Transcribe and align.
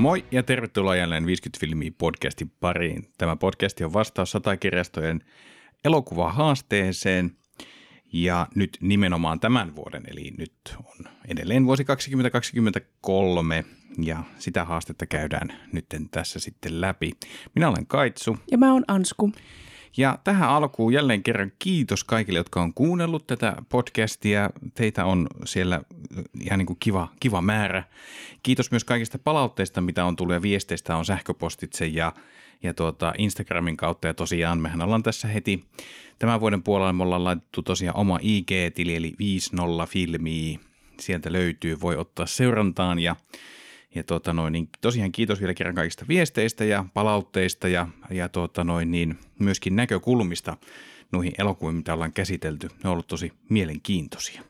Moi 0.00 0.24
ja 0.30 0.42
tervetuloa 0.42 0.96
jälleen 0.96 1.26
50 1.26 1.60
filmiä 1.60 1.90
podcastin 1.98 2.52
pariin. 2.60 3.08
Tämä 3.18 3.36
podcast 3.36 3.80
on 3.80 3.92
vastaus 3.92 4.30
satakirjastojen 4.30 5.20
elokuvahaasteeseen 5.84 7.36
ja 8.12 8.46
nyt 8.54 8.78
nimenomaan 8.80 9.40
tämän 9.40 9.76
vuoden, 9.76 10.02
eli 10.10 10.30
nyt 10.38 10.52
on 10.84 11.04
edelleen 11.28 11.66
vuosi 11.66 11.84
2023 11.84 13.64
ja 14.02 14.22
sitä 14.38 14.64
haastetta 14.64 15.06
käydään 15.06 15.52
nyt 15.72 15.86
tässä 16.10 16.40
sitten 16.40 16.80
läpi. 16.80 17.12
Minä 17.54 17.68
olen 17.68 17.86
Kaitsu. 17.86 18.36
Ja 18.50 18.58
mä 18.58 18.72
oon 18.72 18.84
Ansku. 18.88 19.32
Ja 19.96 20.18
tähän 20.24 20.48
alkuun 20.48 20.92
jälleen 20.92 21.22
kerran 21.22 21.52
kiitos 21.58 22.04
kaikille, 22.04 22.38
jotka 22.38 22.62
on 22.62 22.74
kuunnellut 22.74 23.26
tätä 23.26 23.56
podcastia. 23.68 24.50
Teitä 24.74 25.04
on 25.04 25.26
siellä 25.44 25.80
ihan 26.40 26.58
niin 26.58 26.66
kuin 26.66 26.76
kiva, 26.80 27.08
kiva 27.20 27.42
määrä. 27.42 27.84
Kiitos 28.42 28.70
myös 28.70 28.84
kaikista 28.84 29.18
palautteista, 29.18 29.80
mitä 29.80 30.04
on 30.04 30.16
tullut 30.16 30.34
ja 30.34 30.42
viesteistä 30.42 30.96
on 30.96 31.04
sähköpostitse 31.04 31.86
ja, 31.86 32.12
ja 32.62 32.74
tuota 32.74 33.12
Instagramin 33.18 33.76
kautta. 33.76 34.06
Ja 34.06 34.14
tosiaan 34.14 34.60
mehän 34.60 34.82
ollaan 34.82 35.02
tässä 35.02 35.28
heti 35.28 35.64
tämän 36.18 36.40
vuoden 36.40 36.62
puolella 36.62 36.92
me 36.92 37.02
ollaan 37.02 37.24
laitettu 37.24 37.62
tosiaan 37.62 37.96
oma 37.96 38.18
IG-tili 38.22 38.96
eli 38.96 39.14
50 39.18 39.86
filmiä. 39.86 40.58
Sieltä 41.00 41.32
löytyy, 41.32 41.80
voi 41.80 41.96
ottaa 41.96 42.26
seurantaan 42.26 42.98
ja 42.98 43.16
ja 43.94 44.04
tuota 44.04 44.32
noin, 44.32 44.52
niin 44.52 44.68
tosiaan 44.80 45.12
kiitos 45.12 45.40
vielä 45.40 45.54
kerran 45.54 45.74
kaikista 45.74 46.04
viesteistä 46.08 46.64
ja 46.64 46.84
palautteista 46.94 47.68
ja, 47.68 47.88
ja 48.10 48.28
tuota 48.28 48.64
noin, 48.64 48.90
niin 48.90 49.18
myöskin 49.38 49.76
näkökulmista 49.76 50.56
noihin 51.12 51.32
elokuviin, 51.38 51.76
mitä 51.76 51.94
ollaan 51.94 52.12
käsitelty. 52.12 52.66
Ne 52.66 52.74
on 52.84 52.92
ollut 52.92 53.06
tosi 53.06 53.32
mielenkiintoisia. 53.48 54.42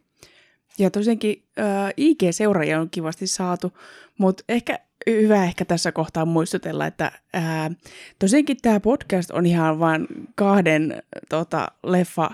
Ja 0.78 0.90
tosiaankin 0.90 1.42
äh, 1.58 1.92
IG-seuraajia 1.96 2.80
on 2.80 2.90
kivasti 2.90 3.26
saatu, 3.26 3.72
mutta 4.18 4.44
ehkä 4.48 4.78
hyvä 5.06 5.44
ehkä 5.44 5.64
tässä 5.64 5.92
kohtaa 5.92 6.24
muistutella, 6.24 6.86
että 6.86 7.12
äh, 7.36 7.70
tosiaankin 8.18 8.56
tämä 8.62 8.80
podcast 8.80 9.30
on 9.30 9.46
ihan 9.46 9.78
vain 9.78 10.06
kahden 10.34 11.02
tota, 11.28 11.68
leffa 11.82 12.30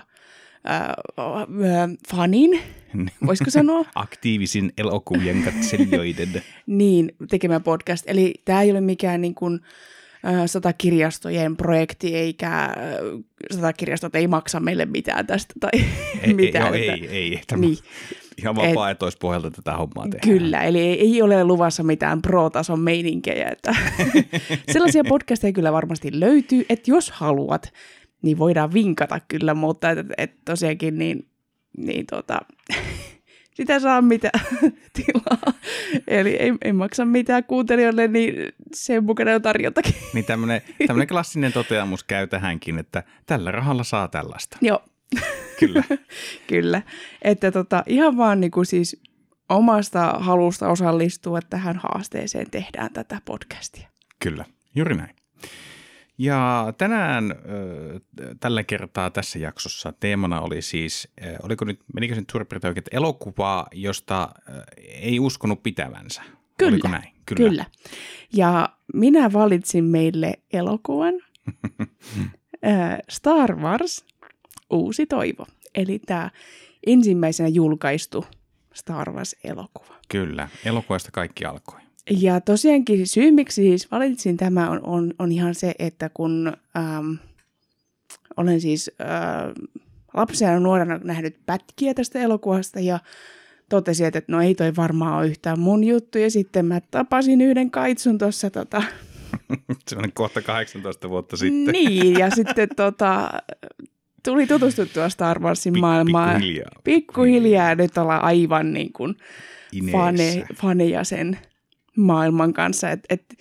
fanin, 2.09 2.59
voisiko 3.25 3.49
sanoa? 3.49 3.85
Aktiivisin 3.95 4.73
elokuvien 4.77 5.43
katselijoiden. 5.43 6.43
niin, 6.65 7.15
tekemä 7.29 7.59
podcast. 7.59 8.03
Eli 8.07 8.33
tämä 8.45 8.61
ei 8.61 8.71
ole 8.71 8.81
mikään 8.81 9.21
niin 9.21 9.35
kuin, 9.35 9.59
satakirjastojen 10.45 11.57
projekti, 11.57 12.15
eikä 12.15 12.69
satakirjastot 13.51 14.15
ei 14.15 14.27
maksa 14.27 14.59
meille 14.59 14.85
mitään 14.85 15.27
tästä 15.27 15.53
tai 15.59 15.69
ei, 16.23 16.33
mitään. 16.33 16.75
Ei, 16.75 16.89
ei, 16.89 17.07
ei, 17.07 17.07
ei. 17.09 17.41
Tämä 17.47 17.61
niin. 17.61 17.77
Ihan 18.37 18.55
vapaaehtoispohjalta 18.55 19.51
tätä 19.51 19.71
hommaa 19.71 20.07
tehdään. 20.09 20.39
Kyllä, 20.39 20.63
eli 20.63 20.79
ei, 20.79 20.99
ei 20.99 21.21
ole 21.21 21.43
luvassa 21.43 21.83
mitään 21.83 22.21
pro-tason 22.21 22.79
meininkejä. 22.79 23.49
Että 23.49 23.75
sellaisia 24.71 25.03
podcasteja 25.03 25.53
kyllä 25.53 25.73
varmasti 25.73 26.19
löytyy, 26.19 26.65
että 26.69 26.91
jos 26.91 27.11
haluat, 27.11 27.73
niin 28.21 28.37
voidaan 28.37 28.73
vinkata 28.73 29.19
kyllä, 29.27 29.53
mutta 29.53 29.91
et, 29.91 29.99
et 30.17 30.31
tosiaankin 30.45 30.97
niin, 30.97 31.27
niin 31.77 32.05
tota, 32.05 32.39
sitä 33.57 33.79
saa 33.79 34.01
mitä 34.01 34.31
tilaa. 34.93 35.53
Eli 36.07 36.29
ei, 36.29 36.53
ei 36.61 36.73
maksa 36.73 37.05
mitään 37.05 37.43
kuuntelijoille, 37.43 38.07
niin 38.07 38.53
sen 38.73 39.03
mukana 39.03 39.35
on 39.35 39.41
tarjontakin. 39.41 39.95
Niin 40.13 40.25
tämmöinen, 40.25 40.61
klassinen 41.07 41.53
toteamus 41.53 42.03
käy 42.03 42.27
tähänkin, 42.27 42.79
että 42.79 43.03
tällä 43.25 43.51
rahalla 43.51 43.83
saa 43.83 44.07
tällaista. 44.07 44.57
Joo. 44.61 44.83
Kyllä. 45.59 45.83
Kyllä. 46.47 46.81
Että 47.21 47.51
tota, 47.51 47.83
ihan 47.85 48.17
vaan 48.17 48.41
niin 48.41 48.51
kuin 48.51 48.65
siis 48.65 49.01
omasta 49.49 50.13
halusta 50.19 50.69
osallistua 50.69 51.39
tähän 51.49 51.79
haasteeseen 51.83 52.51
tehdään 52.51 52.93
tätä 52.93 53.21
podcastia. 53.25 53.89
Kyllä, 54.19 54.45
juuri 54.75 54.95
näin. 54.95 55.15
Ja 56.17 56.73
tänään 56.77 57.35
tällä 58.39 58.63
kertaa 58.63 59.09
tässä 59.09 59.39
jaksossa 59.39 59.93
teemana 59.99 60.41
oli 60.41 60.61
siis, 60.61 61.07
oliko 61.43 61.65
nyt, 61.65 61.79
menikö 61.93 62.15
se 62.15 62.21
nyt 62.21 62.29
suurin 62.29 62.47
piirtein 62.47 62.69
oikein, 62.69 62.85
elokuvaa, 62.91 63.67
josta 63.71 64.29
ei 64.77 65.19
uskonut 65.19 65.63
pitävänsä. 65.63 66.21
Kyllä, 66.57 66.71
Oliko 66.71 66.87
näin? 66.87 67.13
Kyllä. 67.25 67.49
kyllä. 67.49 67.65
Ja 68.33 68.69
minä 68.93 69.33
valitsin 69.33 69.83
meille 69.83 70.33
elokuvan 70.53 71.13
Star 73.09 73.55
Wars 73.55 74.05
Uusi 74.69 75.05
toivo. 75.05 75.45
Eli 75.75 75.99
tämä 75.99 76.29
ensimmäisenä 76.87 77.49
julkaistu 77.49 78.25
Star 78.73 79.11
Wars-elokuva. 79.11 79.95
Kyllä, 80.09 80.49
elokuvasta 80.65 81.11
kaikki 81.11 81.45
alkoi. 81.45 81.86
Ja 82.09 82.41
tosiaankin 82.41 83.07
syy, 83.07 83.31
miksi 83.31 83.61
siis 83.61 83.91
valitsin 83.91 84.37
tämä, 84.37 84.69
on, 84.69 84.79
on, 84.83 85.13
on 85.19 85.31
ihan 85.31 85.55
se, 85.55 85.73
että 85.79 86.09
kun 86.13 86.53
ähm, 86.77 87.13
olen 88.37 88.61
siis 88.61 88.91
äh, 89.01 89.53
lapsena 90.13 90.51
ja 90.51 90.59
nuorena 90.59 90.99
nähnyt 91.03 91.37
pätkiä 91.45 91.93
tästä 91.93 92.19
elokuvasta 92.19 92.79
ja 92.79 92.99
totesin, 93.69 94.05
että 94.05 94.21
no 94.27 94.41
ei 94.41 94.55
toi 94.55 94.75
varmaan 94.75 95.17
ole 95.17 95.27
yhtään 95.27 95.59
mun 95.59 95.83
juttu. 95.83 96.17
Ja 96.17 96.31
sitten 96.31 96.65
mä 96.65 96.81
tapasin 96.91 97.41
yhden 97.41 97.71
kaitsun 97.71 98.17
tuossa 98.17 98.49
tota... 98.49 98.83
Sellainen 99.87 100.13
kohta 100.13 100.41
18 100.41 101.09
vuotta 101.09 101.37
sitten. 101.37 101.73
Niin, 101.73 102.19
ja 102.19 102.29
sitten 102.35 102.69
tota, 102.75 103.29
tuli 104.23 104.47
tutustuttua 104.47 105.09
Star 105.09 105.39
Warsin 105.39 105.75
Pik- 105.75 105.79
maailmaan. 105.79 106.29
Pikkuhiljaa. 106.29 106.71
Pikkuhiljaa. 106.83 107.75
Nyt 107.75 107.97
ollaan 107.97 108.23
aivan 108.23 108.73
niin 108.73 108.93
kuin 108.93 109.15
fane, 109.91 110.45
faneja 110.55 111.03
sen 111.03 111.37
maailman 111.97 112.53
kanssa. 112.53 112.91
Et, 112.91 112.99
et, 113.09 113.35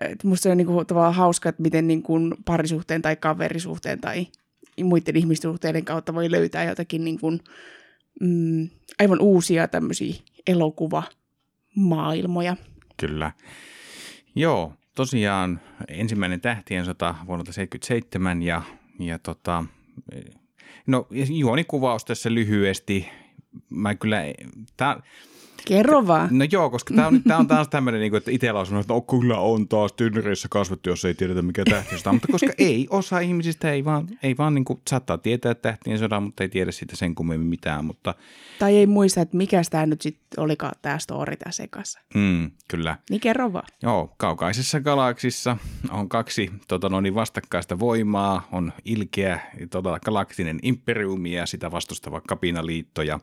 et 0.00 0.24
musta 0.24 0.42
se 0.42 0.50
on 0.50 0.56
niinku 0.56 0.84
tavallaan 0.84 1.14
hauska, 1.14 1.48
että 1.48 1.62
miten 1.62 1.88
niinku 1.88 2.14
parisuhteen 2.44 3.02
tai 3.02 3.16
kaverisuhteen 3.16 4.00
tai 4.00 4.26
muiden 4.84 5.16
ihmissuhteiden 5.16 5.84
kautta 5.84 6.14
voi 6.14 6.30
löytää 6.30 6.64
jotakin 6.64 7.04
niinku, 7.04 7.30
mm, 8.20 8.68
aivan 8.98 9.20
uusia 9.20 9.68
tämmöisiä 9.68 10.14
elokuvamaailmoja. 10.46 12.56
Kyllä. 12.96 13.32
Joo, 14.34 14.72
tosiaan 14.94 15.60
ensimmäinen 15.88 16.40
tähtien 16.40 16.84
sota 16.84 17.14
vuonna 17.26 17.44
1977 17.44 18.42
ja, 18.42 18.62
ja 18.98 19.18
tota, 19.18 19.64
no 20.86 21.06
juonikuvaus 21.28 22.04
tässä 22.04 22.34
lyhyesti. 22.34 23.08
Mä 23.70 23.94
kyllä, 23.94 24.20
tää, 24.76 25.00
Kerro 25.66 26.06
vaan. 26.06 26.28
No 26.38 26.44
joo, 26.52 26.70
koska 26.70 26.94
tämä 26.94 27.06
on, 27.06 27.22
tää 27.22 27.38
on 27.38 27.46
taas 27.56 27.68
tämmöinen, 27.68 28.00
niin 28.00 28.16
että 28.16 28.30
itsellä 28.30 28.60
on 28.60 28.66
sanonut, 28.66 28.84
että 28.84 28.94
no, 28.94 29.00
kyllä 29.00 29.38
on 29.38 29.68
taas 29.68 29.92
tynnyreissä 29.92 30.48
kasvattu, 30.50 30.90
jos 30.90 31.04
ei 31.04 31.14
tiedetä 31.14 31.42
mikä 31.42 31.64
tähti 31.70 31.94
on. 32.06 32.14
Mutta 32.14 32.28
koska 32.32 32.52
ei 32.58 32.86
osa 32.90 33.18
ihmisistä, 33.18 33.72
ei 33.72 33.84
vaan, 33.84 34.08
ei 34.22 34.36
vaan 34.38 34.54
niin 34.54 34.64
kuin, 34.64 34.80
saattaa 34.90 35.18
tietää 35.18 35.54
tähtien 35.54 35.98
sodan, 35.98 36.22
mutta 36.22 36.42
ei 36.42 36.48
tiedä 36.48 36.72
siitä 36.72 36.96
sen 36.96 37.14
kummemmin 37.14 37.48
mitään. 37.48 37.84
Mutta... 37.84 38.14
Tai 38.58 38.76
ei 38.76 38.86
muista, 38.86 39.20
että 39.20 39.36
mikä 39.36 39.62
tämä 39.70 39.86
nyt 39.86 40.00
sitten 40.00 40.44
olikaan 40.44 40.72
tämä 40.82 40.98
story 40.98 41.36
tässä 41.36 41.62
sekassa. 41.62 42.00
Mm, 42.14 42.50
kyllä. 42.68 42.96
Niin 43.10 43.20
kerro 43.20 43.52
vaan. 43.52 43.66
Joo, 43.82 44.14
kaukaisessa 44.16 44.80
galaksissa 44.80 45.56
on 45.90 46.08
kaksi 46.08 46.50
tota, 46.68 46.88
no 46.88 47.00
niin 47.00 47.14
vastakkaista 47.14 47.78
voimaa, 47.78 48.48
on 48.52 48.72
ilkeä 48.84 49.40
tota, 49.70 50.00
galaktinen 50.04 50.58
imperiumi 50.62 51.32
ja 51.32 51.46
sitä 51.46 51.70
vastustava 51.70 52.20
kapinaliitto 52.20 53.02
ja 53.02 53.20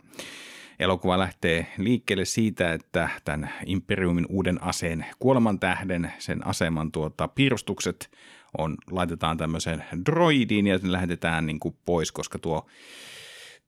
Elokuva 0.79 1.19
lähtee 1.19 1.67
liikkeelle 1.77 2.25
siitä, 2.25 2.73
että 2.73 3.09
tämän 3.25 3.53
Imperiumin 3.65 4.25
uuden 4.29 4.63
aseen 4.63 5.05
kuolemantähden, 5.19 6.13
sen 6.19 6.47
aseman 6.47 6.91
tuota, 6.91 7.27
piirustukset 7.27 8.11
on, 8.57 8.77
laitetaan 8.91 9.37
tämmöiseen 9.37 9.83
droidiin 10.05 10.67
ja 10.67 10.79
ne 10.83 10.91
lähetetään 10.91 11.45
niin 11.45 11.59
kuin 11.59 11.75
pois, 11.85 12.11
koska 12.11 12.39
tuo 12.39 12.67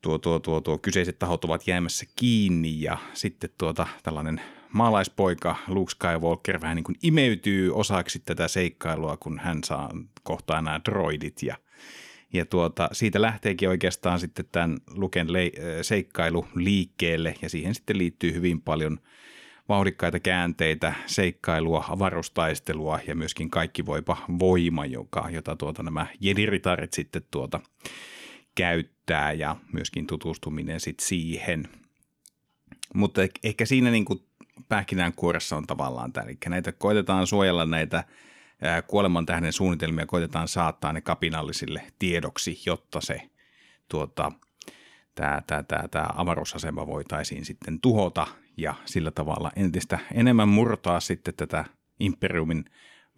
tuo, 0.02 0.18
tuo, 0.18 0.40
tuo, 0.40 0.62
tuo 0.62 0.78
kyseiset 0.78 1.20
tahot 1.20 1.46
ovat 1.46 1.68
jäämässä 1.68 2.06
kiinni 2.16 2.82
ja 2.82 2.98
sitten 3.14 3.50
tuota, 3.58 3.88
tällainen 4.04 4.42
maalaispoika 4.74 5.56
Luke 5.68 5.92
Skywalker 5.92 6.62
vähän 6.62 6.76
niin 6.76 6.84
kuin 6.84 6.96
imeytyy 7.04 7.76
osaksi 7.76 8.20
tätä 8.20 8.48
seikkailua, 8.48 9.18
kun 9.18 9.40
hän 9.40 9.64
saa 9.64 9.90
kohtaa 10.24 10.62
nämä 10.62 10.82
droidit 10.86 11.44
ja 11.44 11.56
ja 12.34 12.46
tuota, 12.46 12.90
siitä 12.92 13.22
lähteekin 13.22 13.70
oikeastaan 13.70 14.20
sitten 14.20 14.46
tämän 14.52 14.78
Luken 14.88 15.34
le- 15.34 15.52
seikkailu 15.82 16.48
liikkeelle 16.56 17.36
ja 17.42 17.50
siihen 17.50 17.76
sitten 17.76 17.98
liittyy 17.98 18.34
hyvin 18.34 18.62
paljon 18.62 19.00
vauhdikkaita 19.70 20.20
käänteitä, 20.20 20.94
seikkailua, 21.06 21.86
avaruustaistelua 21.90 23.00
ja 23.08 23.16
myöskin 23.16 23.50
kaikki 23.50 23.86
voipa 23.86 24.18
voima, 24.40 24.86
joka, 24.86 25.30
jota 25.32 25.56
tuota 25.56 25.84
nämä 25.84 26.08
jediritarit 26.20 26.94
sitten 26.94 27.22
tuota 27.32 27.60
käyttää 28.56 29.32
ja 29.32 29.56
myöskin 29.74 30.08
tutustuminen 30.08 30.80
sitten 30.80 31.08
siihen. 31.08 31.68
Mutta 32.94 33.22
ehkä 33.44 33.66
siinä 33.66 33.92
niin 33.92 34.06
kuin 34.06 34.20
pähkinänkuoressa 34.70 35.58
on 35.58 35.68
tavallaan 35.68 36.14
tämä, 36.14 36.24
eli 36.24 36.38
näitä 36.50 36.72
koitetaan 36.72 37.28
suojella 37.28 37.66
näitä 37.66 38.04
kuoleman 38.88 39.26
tähden 39.26 39.54
suunnitelmia 39.54 40.06
koitetaan 40.06 40.48
saattaa 40.48 40.94
ne 40.94 41.02
kapinallisille 41.02 41.84
tiedoksi, 42.00 42.62
jotta 42.66 43.02
se 43.02 43.22
tuota, 43.88 44.32
tämä, 45.16 45.42
tämä, 45.48 45.64
tämä, 45.64 45.88
tämä 45.88 46.08
avaruusasema 46.16 46.88
voitaisiin 46.88 47.46
sitten 47.46 47.82
tuhota 47.82 48.28
ja 48.58 48.74
sillä 48.86 49.12
tavalla 49.12 49.52
entistä 49.56 50.00
enemmän 50.14 50.50
murtaa 50.50 51.00
sitten 51.00 51.34
tätä 51.34 51.66
Imperiumin 52.00 52.66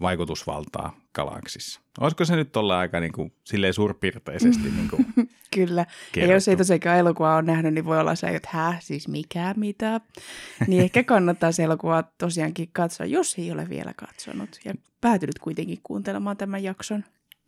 vaikutusvaltaa 0.02 0.98
galaksissa. 1.16 1.82
Olisiko 2.00 2.26
se 2.26 2.36
nyt 2.36 2.58
olla 2.58 2.80
aika 2.80 3.00
niin 3.00 3.14
kuin, 3.14 3.34
silleen 3.44 3.74
suurpiirteisesti 3.74 4.70
niin 4.72 4.90
kuin 4.90 5.06
Kyllä. 5.54 5.86
kerrottu? 5.86 6.32
Ja 6.32 6.36
jos 6.36 6.48
ei 6.48 6.58
tosiaan 6.58 7.00
elokuva 7.00 7.36
ole 7.36 7.42
nähnyt, 7.42 7.74
niin 7.74 7.86
voi 7.86 8.00
olla 8.00 8.16
se, 8.16 8.28
että 8.28 8.50
hä, 8.52 8.76
siis 8.80 9.08
mikä, 9.08 9.54
mitä. 9.58 10.02
Niin 10.68 10.84
ehkä 10.84 11.04
kannattaa 11.04 11.52
se 11.52 11.64
elokuva 11.64 12.04
tosiaankin 12.18 12.70
katsoa, 12.74 13.06
jos 13.06 13.36
ei 13.38 13.52
ole 13.52 13.70
vielä 13.70 13.94
katsonut. 13.96 14.60
Ja 14.66 14.74
päätynyt 15.02 15.40
kuitenkin 15.40 15.80
kuuntelemaan 15.84 16.38
tämän 16.38 16.64
jakson. 16.64 17.04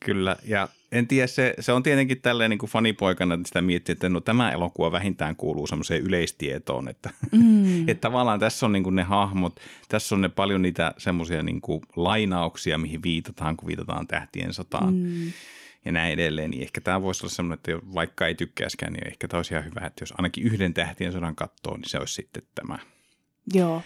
Kyllä, 0.05 0.35
ja 0.47 0.67
en 0.91 1.07
tiedä, 1.07 1.27
se, 1.27 1.53
se 1.59 1.71
on 1.71 1.83
tietenkin 1.83 2.21
tälleen 2.21 2.49
niin 2.49 2.57
kuin 2.57 2.69
fanipoikana, 2.69 3.39
sitä 3.45 3.61
miettii, 3.61 3.93
että 3.93 4.09
no 4.09 4.21
tämä 4.21 4.51
elokuva 4.51 4.91
vähintään 4.91 5.35
kuuluu 5.35 5.67
semmoiseen 5.67 6.01
yleistietoon, 6.01 6.87
että, 6.87 7.09
mm. 7.31 7.81
että 7.89 8.01
tavallaan 8.01 8.39
tässä 8.39 8.65
on 8.65 8.71
niin 8.71 8.83
kuin 8.83 8.95
ne 8.95 9.03
hahmot, 9.03 9.59
tässä 9.89 10.15
on 10.15 10.21
ne 10.21 10.29
paljon 10.29 10.61
niitä 10.61 10.93
semmoisia 10.97 11.43
niin 11.43 11.61
kuin 11.61 11.81
lainauksia, 11.95 12.77
mihin 12.77 13.03
viitataan, 13.03 13.57
kun 13.57 13.67
viitataan 13.67 14.07
tähtien 14.07 14.53
sotaan 14.53 14.93
mm. 14.93 15.31
Ja 15.85 15.91
näin 15.91 16.13
edelleen, 16.13 16.51
niin 16.51 16.63
ehkä 16.63 16.81
tämä 16.81 17.01
voisi 17.01 17.25
olla 17.25 17.33
semmoinen, 17.33 17.59
että 17.59 17.93
vaikka 17.93 18.27
ei 18.27 18.35
tykkäiskään, 18.35 18.93
niin 18.93 19.07
ehkä 19.07 19.27
tämä 19.27 19.39
olisi 19.39 19.53
ihan 19.53 19.65
hyvä, 19.65 19.87
että 19.87 20.01
jos 20.01 20.13
ainakin 20.17 20.43
yhden 20.43 20.73
tähtien 20.73 21.11
sodan 21.11 21.35
katsoo, 21.35 21.77
niin 21.77 21.89
se 21.89 21.99
olisi 21.99 22.13
sitten 22.13 22.43
tämä. 22.55 22.79
Joo. 23.53 23.81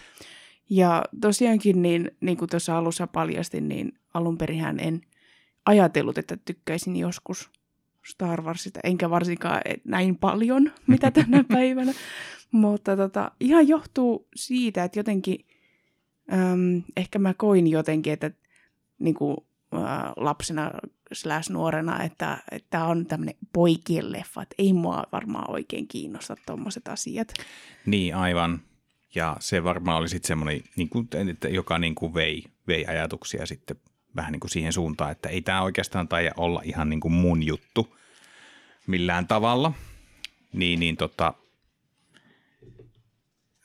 Ja 0.70 1.04
tosiaankin, 1.20 1.82
niin, 1.82 2.10
niin 2.20 2.36
kuin 2.36 2.48
tuossa 2.48 2.78
alussa 2.78 3.06
paljastin, 3.06 3.68
niin 3.68 3.98
alun 4.14 4.38
perinhän 4.38 4.80
en 4.80 5.00
ajatellut, 5.66 6.18
että 6.18 6.36
tykkäisin 6.36 6.96
joskus 6.96 7.50
Star 8.06 8.42
Warsista, 8.42 8.80
enkä 8.84 9.10
varsinkaan 9.10 9.62
näin 9.84 10.16
paljon, 10.16 10.72
mitä 10.86 11.10
tänä 11.10 11.44
päivänä. 11.54 11.92
Mutta 12.50 12.96
tota, 12.96 13.30
ihan 13.40 13.68
johtuu 13.68 14.28
siitä, 14.36 14.84
että 14.84 14.98
jotenkin, 14.98 15.46
äm, 16.32 16.82
ehkä 16.96 17.18
mä 17.18 17.34
koin 17.34 17.66
jotenkin, 17.66 18.12
että 18.12 18.30
niin 18.98 19.14
kuin, 19.14 19.36
ä, 19.74 19.78
lapsena 20.16 20.70
slash 21.12 21.50
nuorena, 21.50 22.02
että 22.02 22.38
tämä 22.70 22.86
on 22.86 23.06
tämmöinen 23.06 23.34
poikien 23.52 24.12
leffa, 24.12 24.42
että 24.42 24.54
ei 24.58 24.72
mua 24.72 25.04
varmaan 25.12 25.50
oikein 25.50 25.88
kiinnosta 25.88 26.36
tuommoiset 26.46 26.88
asiat. 26.88 27.32
Niin, 27.86 28.14
aivan. 28.14 28.60
Ja 29.14 29.36
se 29.40 29.64
varmaan 29.64 29.98
oli 29.98 30.08
sitten 30.08 30.28
semmoinen, 30.28 30.60
niin 30.76 30.88
kuin, 30.88 31.08
että 31.30 31.48
joka 31.48 31.78
niin 31.78 31.94
kuin 31.94 32.14
vei, 32.14 32.44
vei 32.66 32.86
ajatuksia 32.86 33.46
sitten 33.46 33.76
vähän 34.16 34.32
niin 34.32 34.40
kuin 34.40 34.50
siihen 34.50 34.72
suuntaan, 34.72 35.12
että 35.12 35.28
ei 35.28 35.42
tämä 35.42 35.62
oikeastaan 35.62 36.08
taida 36.08 36.30
olla 36.36 36.62
ihan 36.64 36.90
niin 36.90 37.00
kuin 37.00 37.12
mun 37.12 37.42
juttu 37.42 37.96
millään 38.86 39.26
tavalla. 39.26 39.72
Niin, 40.52 40.80
niin 40.80 40.96
tota, 40.96 41.34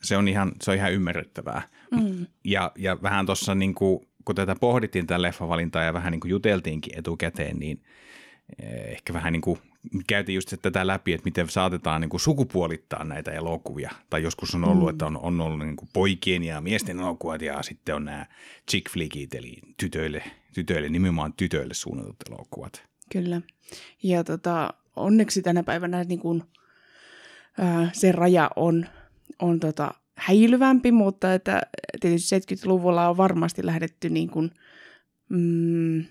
se 0.02 0.16
on 0.16 0.28
ihan, 0.28 0.52
se 0.62 0.70
on 0.70 0.76
ihan 0.76 0.92
ymmärrettävää. 0.92 1.68
Mm. 1.90 2.26
Ja, 2.44 2.72
ja 2.76 3.02
vähän 3.02 3.26
tuossa 3.26 3.54
niin 3.54 3.74
kuin, 3.74 4.08
kun 4.26 4.34
tätä 4.34 4.56
pohdittiin 4.60 5.06
tätä 5.06 5.22
leffavalintaa 5.22 5.82
ja 5.82 5.92
vähän 5.92 6.12
niin 6.12 6.20
kuin 6.20 6.30
juteltiinkin 6.30 6.98
etukäteen, 6.98 7.58
niin 7.58 7.82
eh, 8.62 8.92
ehkä 8.92 9.12
vähän 9.12 9.32
niin 9.32 9.40
kuin 9.40 9.58
käytiin 10.06 10.34
just 10.34 10.54
tätä 10.62 10.86
läpi, 10.86 11.12
että 11.12 11.24
miten 11.24 11.48
saatetaan 11.48 12.00
niin 12.00 12.08
kuin 12.08 12.20
sukupuolittaa 12.20 13.04
näitä 13.04 13.30
elokuvia. 13.30 13.90
Tai 14.10 14.22
joskus 14.22 14.54
on 14.54 14.64
ollut, 14.64 14.84
mm. 14.84 14.90
että 14.90 15.06
on, 15.06 15.18
on 15.22 15.40
ollut 15.40 15.58
niin 15.58 15.76
kuin 15.76 15.88
poikien 15.92 16.44
ja 16.44 16.60
miesten 16.60 16.98
elokuvat 16.98 17.42
ja 17.42 17.62
sitten 17.62 17.94
on 17.94 18.04
nämä 18.04 18.26
chick 18.70 18.90
flickit, 18.90 19.34
eli 19.34 19.58
tytöille, 19.76 20.22
tytöille, 20.54 20.88
nimenomaan 20.88 21.32
tytöille 21.32 21.74
suunnatut 21.74 22.16
elokuvat. 22.30 22.82
Kyllä. 23.12 23.40
Ja 24.02 24.24
tota, 24.24 24.74
onneksi 24.96 25.42
tänä 25.42 25.62
päivänä 25.62 26.04
niin 26.04 26.20
kuin, 26.20 26.42
ää, 27.58 27.90
se 27.92 28.12
raja 28.12 28.50
on, 28.56 28.86
on 29.38 29.60
tota, 29.60 29.94
häilyvämpi, 30.16 30.92
mutta 30.92 31.34
että 31.34 31.62
tietysti 32.00 32.36
70-luvulla 32.36 33.08
on 33.08 33.16
varmasti 33.16 33.66
lähdetty 33.66 34.10
niin 34.10 34.30
kuin, 34.30 34.50
mm, 35.28 36.04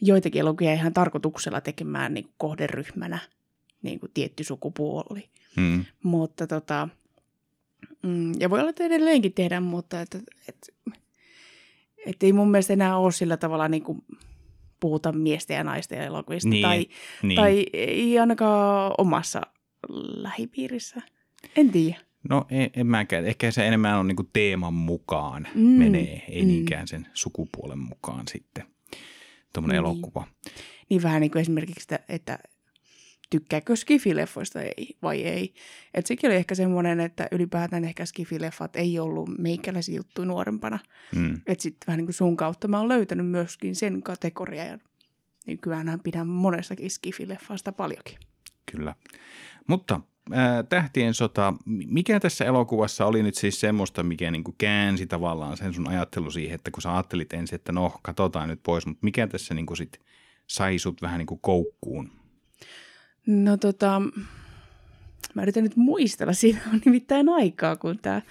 joitakin 0.00 0.40
elokuvia 0.40 0.72
ihan 0.72 0.94
tarkoituksella 0.94 1.60
tekemään 1.60 2.14
niin 2.14 2.24
kuin 2.24 2.34
kohderyhmänä 2.38 3.18
niin 3.82 4.00
kuin 4.00 4.10
tietty 4.14 4.44
sukupuoli. 4.44 5.28
Hmm. 5.56 5.84
Mutta 6.02 6.46
tota, 6.46 6.88
mm, 8.02 8.32
ja 8.40 8.50
voi 8.50 8.60
olla, 8.60 8.70
että 8.70 8.84
edelleenkin 8.84 9.32
tehdään, 9.32 9.62
mutta 9.62 10.00
että, 10.00 10.18
että, 10.48 10.94
että 12.06 12.26
ei 12.26 12.32
mun 12.32 12.50
mielestä 12.50 12.72
enää 12.72 12.96
ole 12.96 13.12
sillä 13.12 13.36
tavalla 13.36 13.68
niin 13.68 13.82
kuin 13.82 14.04
puhuta 14.80 15.12
miesten 15.12 15.56
ja 15.56 15.64
naisten 15.64 16.02
elokuvista. 16.02 16.48
Niin, 16.48 16.62
tai, 16.62 16.86
niin. 17.22 17.36
tai 17.36 17.66
ei 17.72 18.18
ainakaan 18.18 18.92
omassa 18.98 19.40
lähipiirissä. 19.88 21.02
En 21.56 21.70
tiedä. 21.70 22.09
No 22.28 22.46
en, 22.50 22.70
en 22.76 22.86
mäkään. 22.86 23.26
Ehkä 23.26 23.50
se 23.50 23.66
enemmän 23.66 23.98
on 23.98 24.08
niinku 24.08 24.30
teeman 24.32 24.74
mukaan 24.74 25.46
Mm, 25.54 25.60
menee, 25.62 26.24
ei 26.28 26.42
mm. 26.42 26.48
niinkään 26.48 26.88
sen 26.88 27.06
sukupuolen 27.14 27.78
mukaan 27.78 28.28
sitten 28.28 28.64
tuommoinen 29.52 29.82
Niin. 29.82 29.90
elokuva. 29.90 30.26
Niin 30.90 31.02
vähän 31.02 31.20
niin 31.20 31.30
kuin 31.30 31.40
esimerkiksi, 31.40 31.82
että, 31.82 32.00
että 32.08 32.38
tykkääkö 33.30 33.76
skifileffoista 33.76 34.62
ei, 34.62 34.96
vai 35.02 35.22
ei. 35.22 35.54
Et 35.94 36.06
sekin 36.06 36.28
oli 36.30 36.36
ehkä 36.36 36.54
semmoinen, 36.54 37.00
että 37.00 37.28
ylipäätään 37.32 37.84
ehkä 37.84 38.04
skifileffat 38.06 38.76
ei 38.76 38.98
ollut 38.98 39.38
meikäläisiä 39.38 39.96
juttu 39.96 40.24
nuorempana. 40.24 40.78
Mm. 41.14 41.34
Että 41.46 41.62
sitten 41.62 41.86
vähän 41.86 41.98
niin 41.98 42.06
kuin 42.06 42.14
sun 42.14 42.36
kautta 42.36 42.68
mä 42.68 42.78
oon 42.78 42.88
löytänyt 42.88 43.26
myöskin 43.26 43.74
sen 43.76 44.02
kategorian. 44.02 44.66
Ja 44.68 44.78
nykyään 45.46 46.00
pidän 46.04 46.26
monestakin 46.28 46.90
skifileffasta 46.90 47.72
paljonkin. 47.72 48.18
Kyllä. 48.72 48.94
Mutta 49.66 50.00
Tähtien 50.68 51.14
sota, 51.14 51.54
mikä 51.66 52.20
tässä 52.20 52.44
elokuvassa 52.44 53.06
oli 53.06 53.22
nyt 53.22 53.34
siis 53.34 53.60
semmoista, 53.60 54.02
mikä 54.02 54.30
niin 54.30 54.44
kuin 54.44 54.54
käänsi 54.58 55.06
tavallaan 55.06 55.56
sen 55.56 55.74
sun 55.74 55.88
ajattelu 55.88 56.30
siihen, 56.30 56.54
että 56.54 56.70
kun 56.70 56.82
sä 56.82 56.92
ajattelit 56.92 57.32
ensin, 57.32 57.54
että 57.54 57.72
no, 57.72 57.92
katsotaan 58.02 58.48
nyt 58.48 58.60
pois, 58.62 58.86
mutta 58.86 59.04
mikä 59.04 59.26
tässä 59.26 59.54
niin 59.54 59.66
kuin 59.66 59.76
sit 59.76 60.00
sai 60.46 60.78
sut 60.78 61.02
vähän 61.02 61.18
niin 61.18 61.26
kuin 61.26 61.40
koukkuun? 61.40 62.10
No 63.26 63.56
tota, 63.56 64.02
mä 65.34 65.42
yritän 65.42 65.62
nyt 65.62 65.76
muistella, 65.76 66.32
siinä 66.32 66.60
on 66.72 66.80
nimittäin 66.84 67.28
aikaa, 67.28 67.76
kun 67.76 67.98
tämä 67.98 68.22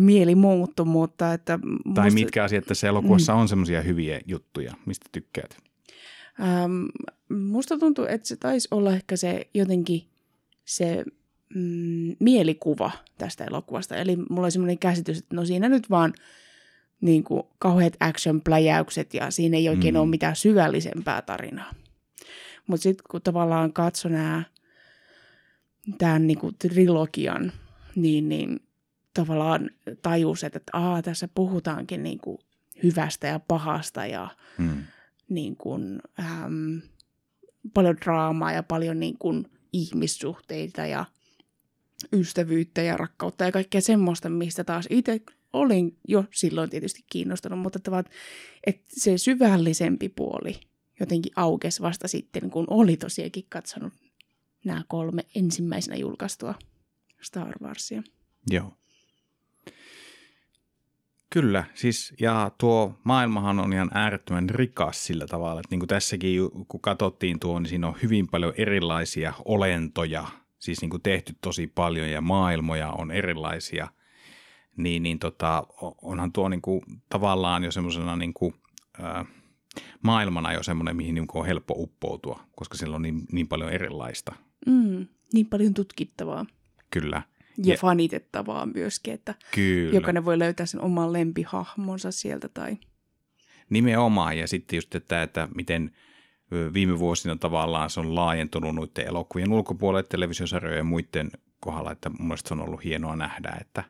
mieli 0.00 0.34
muuttui, 0.34 0.86
mutta 0.86 1.32
että... 1.32 1.58
Tai 1.94 2.04
musta- 2.04 2.20
mitkä 2.20 2.44
asiat 2.44 2.64
tässä 2.64 2.88
elokuvassa 2.88 3.34
on 3.34 3.48
semmoisia 3.48 3.82
hyviä 3.82 4.20
juttuja, 4.26 4.74
mistä 4.86 5.06
tykkäät? 5.12 5.56
Ähm, 6.40 6.84
musta 7.28 7.78
tuntuu, 7.78 8.04
että 8.04 8.28
se 8.28 8.36
taisi 8.36 8.68
olla 8.70 8.92
ehkä 8.92 9.16
se 9.16 9.46
jotenkin 9.54 10.02
se 10.64 11.04
mm, 11.54 12.16
mielikuva 12.20 12.90
tästä 13.18 13.44
elokuvasta. 13.44 13.96
Eli 13.96 14.16
mulla 14.16 14.42
oli 14.42 14.50
semmoinen 14.50 14.78
käsitys, 14.78 15.18
että 15.18 15.36
no 15.36 15.44
siinä 15.44 15.68
nyt 15.68 15.90
vaan 15.90 16.12
niin 17.00 17.24
kuin, 17.24 17.42
kauheat 17.58 17.96
action-pläjäykset 18.00 19.14
ja 19.14 19.30
siinä 19.30 19.56
ei 19.56 19.68
oikein 19.68 19.94
Mm. 19.94 19.98
mm. 19.98 20.02
ole 20.02 20.10
mitään 20.10 20.36
syvällisempää 20.36 21.22
tarinaa. 21.22 21.74
Mutta 22.66 22.82
sitten 22.82 23.04
kun 23.10 23.22
tavallaan 23.22 23.72
katso 23.72 24.08
nämä, 24.08 24.42
tämän 25.98 26.26
niin 26.26 26.38
kuin 26.38 26.54
trilogian, 26.58 27.52
niin, 27.94 28.28
niin 28.28 28.60
tavallaan 29.14 29.70
tajus, 30.02 30.44
että, 30.44 30.56
että 30.56 30.78
aa, 30.78 31.02
tässä 31.02 31.28
puhutaankin 31.34 32.02
niin 32.02 32.18
kuin 32.18 32.38
hyvästä 32.82 33.26
ja 33.26 33.38
pahasta 33.48 34.06
ja 34.06 34.28
Hmm. 34.58 34.82
niin 35.28 35.56
kuin, 35.56 36.00
ähm, 36.20 36.76
paljon 37.74 37.96
draamaa 38.04 38.52
ja 38.52 38.62
paljon 38.62 39.00
niin 39.00 39.18
kuin, 39.18 39.50
ihmissuhteita 39.74 40.86
ja 40.86 41.04
ystävyyttä 42.12 42.82
ja 42.82 42.96
rakkautta 42.96 43.44
ja 43.44 43.52
kaikkea 43.52 43.80
semmoista, 43.80 44.28
mistä 44.28 44.64
taas 44.64 44.86
itse 44.90 45.20
olin 45.52 45.96
jo 46.08 46.24
silloin 46.32 46.70
tietysti 46.70 47.04
kiinnostunut, 47.12 47.58
mutta 47.58 47.78
tavat, 47.78 48.10
että 48.66 48.84
se 48.88 49.18
syvällisempi 49.18 50.08
puoli 50.08 50.60
jotenkin 51.00 51.32
aukesi 51.36 51.82
vasta 51.82 52.08
sitten, 52.08 52.50
kun 52.50 52.64
oli 52.70 52.96
tosiaankin 52.96 53.46
katsonut 53.48 53.92
nämä 54.64 54.84
kolme 54.88 55.24
ensimmäisenä 55.34 55.96
julkaistua 55.96 56.54
Star 57.22 57.54
Warsia. 57.62 58.02
Joo. 58.50 58.72
Kyllä, 61.34 61.64
siis 61.74 62.14
ja 62.20 62.50
tuo 62.58 62.94
maailmahan 63.04 63.58
on 63.58 63.72
ihan 63.72 63.90
äärettömän 63.94 64.50
rikas 64.50 65.06
sillä 65.06 65.26
tavalla, 65.26 65.60
että 65.60 65.70
niin 65.70 65.80
kuin 65.80 65.88
tässäkin 65.88 66.40
kun 66.68 66.80
katsottiin 66.80 67.40
tuo, 67.40 67.58
niin 67.58 67.68
siinä 67.68 67.88
on 67.88 67.94
hyvin 68.02 68.28
paljon 68.28 68.52
erilaisia 68.56 69.32
olentoja, 69.44 70.26
siis 70.58 70.80
niin 70.80 70.90
kuin 70.90 71.02
tehty 71.02 71.34
tosi 71.40 71.66
paljon 71.66 72.10
ja 72.10 72.20
maailmoja 72.20 72.90
on 72.90 73.10
erilaisia, 73.10 73.88
niin, 74.76 75.02
niin 75.02 75.18
tota, 75.18 75.66
onhan 76.02 76.32
tuo 76.32 76.48
niin 76.48 76.62
kuin 76.62 76.82
tavallaan 77.08 77.64
jo 77.64 77.70
semmoisena 77.70 78.16
niin 78.16 78.34
kuin, 78.34 78.54
ää, 79.02 79.24
maailmana 80.02 80.52
jo 80.52 80.62
semmoinen, 80.62 80.96
mihin 80.96 81.14
niin 81.14 81.26
kuin 81.26 81.40
on 81.40 81.46
helppo 81.46 81.74
uppoutua, 81.78 82.44
koska 82.56 82.76
siellä 82.76 82.96
on 82.96 83.02
niin, 83.02 83.22
niin 83.32 83.48
paljon 83.48 83.70
erilaista, 83.70 84.32
Mm, 84.66 85.06
niin 85.32 85.46
paljon 85.46 85.74
tutkittavaa. 85.74 86.46
Kyllä. 86.90 87.22
Ja, 87.58 87.72
Ja- 87.72 87.78
fanitettavaa 87.78 88.66
myöskin, 88.66 89.14
että 89.14 89.34
Kyllä. 89.54 89.94
jokainen 89.94 90.24
voi 90.24 90.38
löytää 90.38 90.66
sen 90.66 90.80
oman 90.80 91.12
lempihahmonsa 91.12 92.10
sieltä 92.10 92.48
tai 92.48 92.76
Nimenomaan, 93.70 94.38
ja 94.38 94.48
sitten 94.48 94.76
just 94.76 94.94
että, 94.94 95.22
että 95.22 95.48
miten 95.54 95.90
viime 96.74 96.98
vuosina 96.98 97.36
tavallaan 97.36 97.90
se 97.90 98.00
on 98.00 98.14
laajentunut 98.14 98.74
noiden 98.74 99.06
elokuvien 99.06 99.52
ulkopuolelle, 99.52 100.08
televisiosarjojen 100.08 100.78
ja 100.78 100.84
muiden 100.84 101.30
kohdalla, 101.60 101.92
että 101.92 102.08
mun 102.08 102.28
mielestä 102.28 102.48
se 102.48 102.54
on 102.54 102.60
ollut 102.60 102.84
hienoa 102.84 103.16
nähdä, 103.16 103.56
että, 103.60 103.84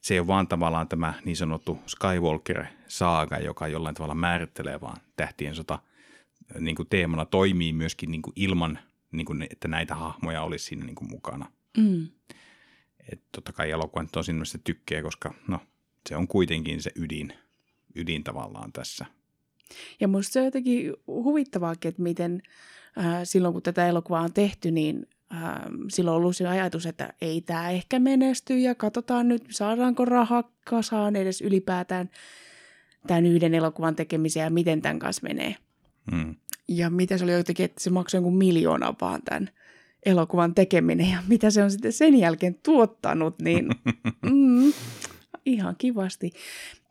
se 0.00 0.14
ei 0.14 0.20
ole 0.20 0.26
vaan 0.26 0.48
tavallaan 0.48 0.88
tämä 0.88 1.14
niin 1.24 1.36
sanottu 1.36 1.78
Skywalker-saaga, 1.86 3.38
joka 3.38 3.68
jollain 3.68 3.94
tavalla 3.94 4.14
määrittelee, 4.14 4.80
vaan 4.80 5.00
tähtien 5.16 5.54
sota 5.54 5.78
niin 6.58 6.76
kuin 6.76 6.88
teemana 6.88 7.24
toimii 7.24 7.72
myöskin 7.72 8.10
niin 8.10 8.22
kuin 8.22 8.32
ilman, 8.36 8.78
niin 9.12 9.26
kuin, 9.26 9.46
että 9.50 9.68
näitä 9.68 9.94
hahmoja 9.94 10.42
olisi 10.42 10.64
siinä 10.64 10.84
niin 10.84 10.94
kuin 10.94 11.10
mukana. 11.10 11.46
Mm. 11.76 12.08
Että 13.12 13.24
totta 13.32 13.52
kai 13.52 13.70
elokuva 13.70 14.06
on 14.16 14.24
siinä 14.24 14.36
mielessä 14.36 14.58
tykkää, 14.64 15.02
koska 15.02 15.34
no, 15.48 15.60
se 16.08 16.16
on 16.16 16.28
kuitenkin 16.28 16.82
se 16.82 16.90
ydin, 16.96 17.32
ydin 17.94 18.24
tavallaan 18.24 18.72
tässä. 18.72 19.06
Ja 20.00 20.08
musta 20.08 20.32
se 20.32 20.38
on 20.38 20.44
jotenkin 20.44 20.92
huvittavaakin, 21.06 21.88
että 21.88 22.02
miten 22.02 22.42
äh, 22.98 23.20
silloin 23.24 23.52
kun 23.52 23.62
tätä 23.62 23.88
elokuvaa 23.88 24.22
on 24.22 24.32
tehty, 24.32 24.70
niin 24.70 25.06
äh, 25.34 25.40
silloin 25.88 26.14
on 26.14 26.20
ollut 26.20 26.36
se 26.36 26.48
ajatus, 26.48 26.86
että 26.86 27.12
ei 27.20 27.40
tämä 27.40 27.70
ehkä 27.70 27.98
menesty 27.98 28.58
ja 28.58 28.74
katsotaan 28.74 29.28
nyt, 29.28 29.44
saadaanko 29.50 30.04
rahaa 30.04 30.52
kasaan 30.64 31.16
edes 31.16 31.40
ylipäätään 31.40 32.10
tämän 33.06 33.26
yhden 33.26 33.54
elokuvan 33.54 33.96
tekemiseen 33.96 34.44
ja 34.44 34.50
miten 34.50 34.82
tämän 34.82 34.98
kanssa 34.98 35.22
menee. 35.22 35.56
Mm. 36.12 36.34
Ja 36.68 36.90
mitä 36.90 37.18
se 37.18 37.24
oli 37.24 37.32
jotenkin, 37.32 37.64
että 37.64 37.82
se 37.82 37.90
maksoi 37.90 38.18
jonkun 38.18 38.36
miljoona 38.36 38.94
vaan 39.00 39.22
tämän 39.22 39.50
elokuvan 40.06 40.54
tekeminen 40.54 41.10
ja 41.10 41.18
mitä 41.28 41.50
se 41.50 41.62
on 41.62 41.70
sitten 41.70 41.92
sen 41.92 42.18
jälkeen 42.18 42.54
tuottanut, 42.54 43.38
niin 43.42 43.68
mm, 44.32 44.72
ihan 45.46 45.76
kivasti. 45.78 46.30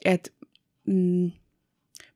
Et, 0.06 0.34
mm, 0.88 1.32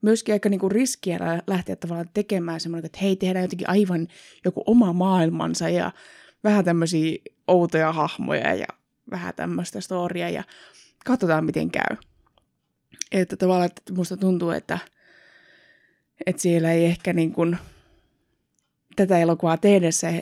myöskin 0.02 0.34
aika 0.34 0.50
niinku 0.50 0.70
riskiä 0.70 1.20
lähteä 1.48 1.76
tavallaan 1.76 2.10
tekemään 2.14 2.60
semmoinen, 2.60 2.86
että 2.86 3.00
hei, 3.02 3.16
tehdään 3.16 3.44
jotenkin 3.44 3.70
aivan 3.70 4.08
joku 4.46 4.64
oma 4.66 4.94
maailmansa 4.94 5.70
ja 5.70 5.92
vähän 6.44 6.66
tämmöisiä 6.66 7.18
outoja 7.48 7.94
hahmoja 7.94 8.54
ja 8.54 8.68
vähän 9.12 9.34
tämmöistä 9.36 9.82
storia 9.82 10.30
ja 10.30 10.44
katsotaan 11.06 11.46
miten 11.46 11.72
käy. 11.72 11.98
Että 13.12 13.38
tavallaan 13.38 13.66
että 13.66 13.94
musta 13.94 14.18
tuntuu, 14.18 14.50
että, 14.50 14.80
että 16.26 16.42
siellä 16.42 16.72
ei 16.72 16.86
ehkä 16.86 17.14
niin 17.14 17.32
kuin 17.32 17.58
tätä 18.96 19.20
elokuvaa 19.20 19.58
tehdessä 19.58 20.22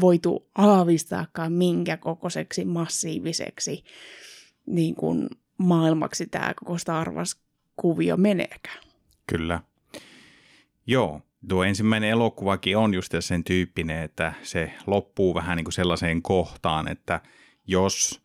voitu 0.00 0.48
aavistaakaan 0.54 1.52
minkä 1.52 1.96
kokoiseksi 1.96 2.64
massiiviseksi 2.64 3.84
niin 4.66 4.94
kuin 4.94 5.28
maailmaksi 5.58 6.26
tämä 6.26 6.54
koko 6.54 6.78
Star 6.78 7.12
Wars-kuvio 7.12 8.16
meneekään. 8.16 8.78
Kyllä. 9.26 9.60
Joo, 10.86 11.22
tuo 11.48 11.64
ensimmäinen 11.64 12.10
elokuvakin 12.10 12.76
on 12.76 12.94
just 12.94 13.14
sen 13.20 13.44
tyyppinen, 13.44 14.02
että 14.02 14.32
se 14.42 14.72
loppuu 14.86 15.34
vähän 15.34 15.56
niin 15.56 15.64
kuin 15.64 15.72
sellaiseen 15.72 16.22
kohtaan, 16.22 16.88
että 16.88 17.20
jos 17.66 18.22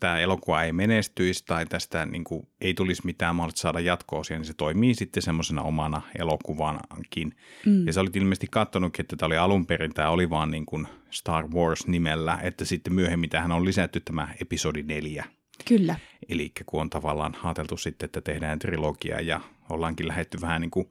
tämä 0.00 0.18
elokuva 0.18 0.62
ei 0.62 0.72
menestyisi 0.72 1.44
tai 1.46 1.66
tästä 1.66 2.06
niin 2.06 2.24
kuin, 2.24 2.48
ei 2.60 2.74
tulisi 2.74 3.02
mitään 3.04 3.36
mahdollista 3.36 3.60
saada 3.60 3.80
jatkoosia, 3.80 4.38
niin 4.38 4.46
se 4.46 4.54
toimii 4.54 4.94
sitten 4.94 5.22
semmoisena 5.22 5.62
omana 5.62 6.02
elokuvankin. 6.18 7.36
Mm. 7.66 7.86
Ja 7.86 7.92
sä 7.92 8.00
olit 8.00 8.16
ilmeisesti 8.16 8.46
katsonutkin, 8.50 9.02
että 9.02 9.16
tämä 9.16 9.26
oli 9.26 9.36
alun 9.36 9.66
perin, 9.66 9.94
tämä 9.94 10.10
oli 10.10 10.30
vaan 10.30 10.50
niin 10.50 10.66
kuin 10.66 10.88
Star 11.10 11.48
Wars 11.48 11.86
nimellä, 11.86 12.38
että 12.42 12.64
sitten 12.64 12.94
myöhemmin 12.94 13.30
tähän 13.30 13.52
on 13.52 13.64
lisätty 13.64 14.00
tämä 14.00 14.28
episodi 14.40 14.82
neljä. 14.82 15.24
Kyllä. 15.68 15.96
Eli 16.28 16.52
kun 16.66 16.80
on 16.80 16.90
tavallaan 16.90 17.36
ajateltu 17.44 17.76
sitten, 17.76 18.04
että 18.04 18.20
tehdään 18.20 18.58
trilogia 18.58 19.20
ja 19.20 19.40
ollaankin 19.70 20.08
lähetty 20.08 20.40
vähän 20.40 20.60
niin 20.60 20.70
kuin 20.70 20.90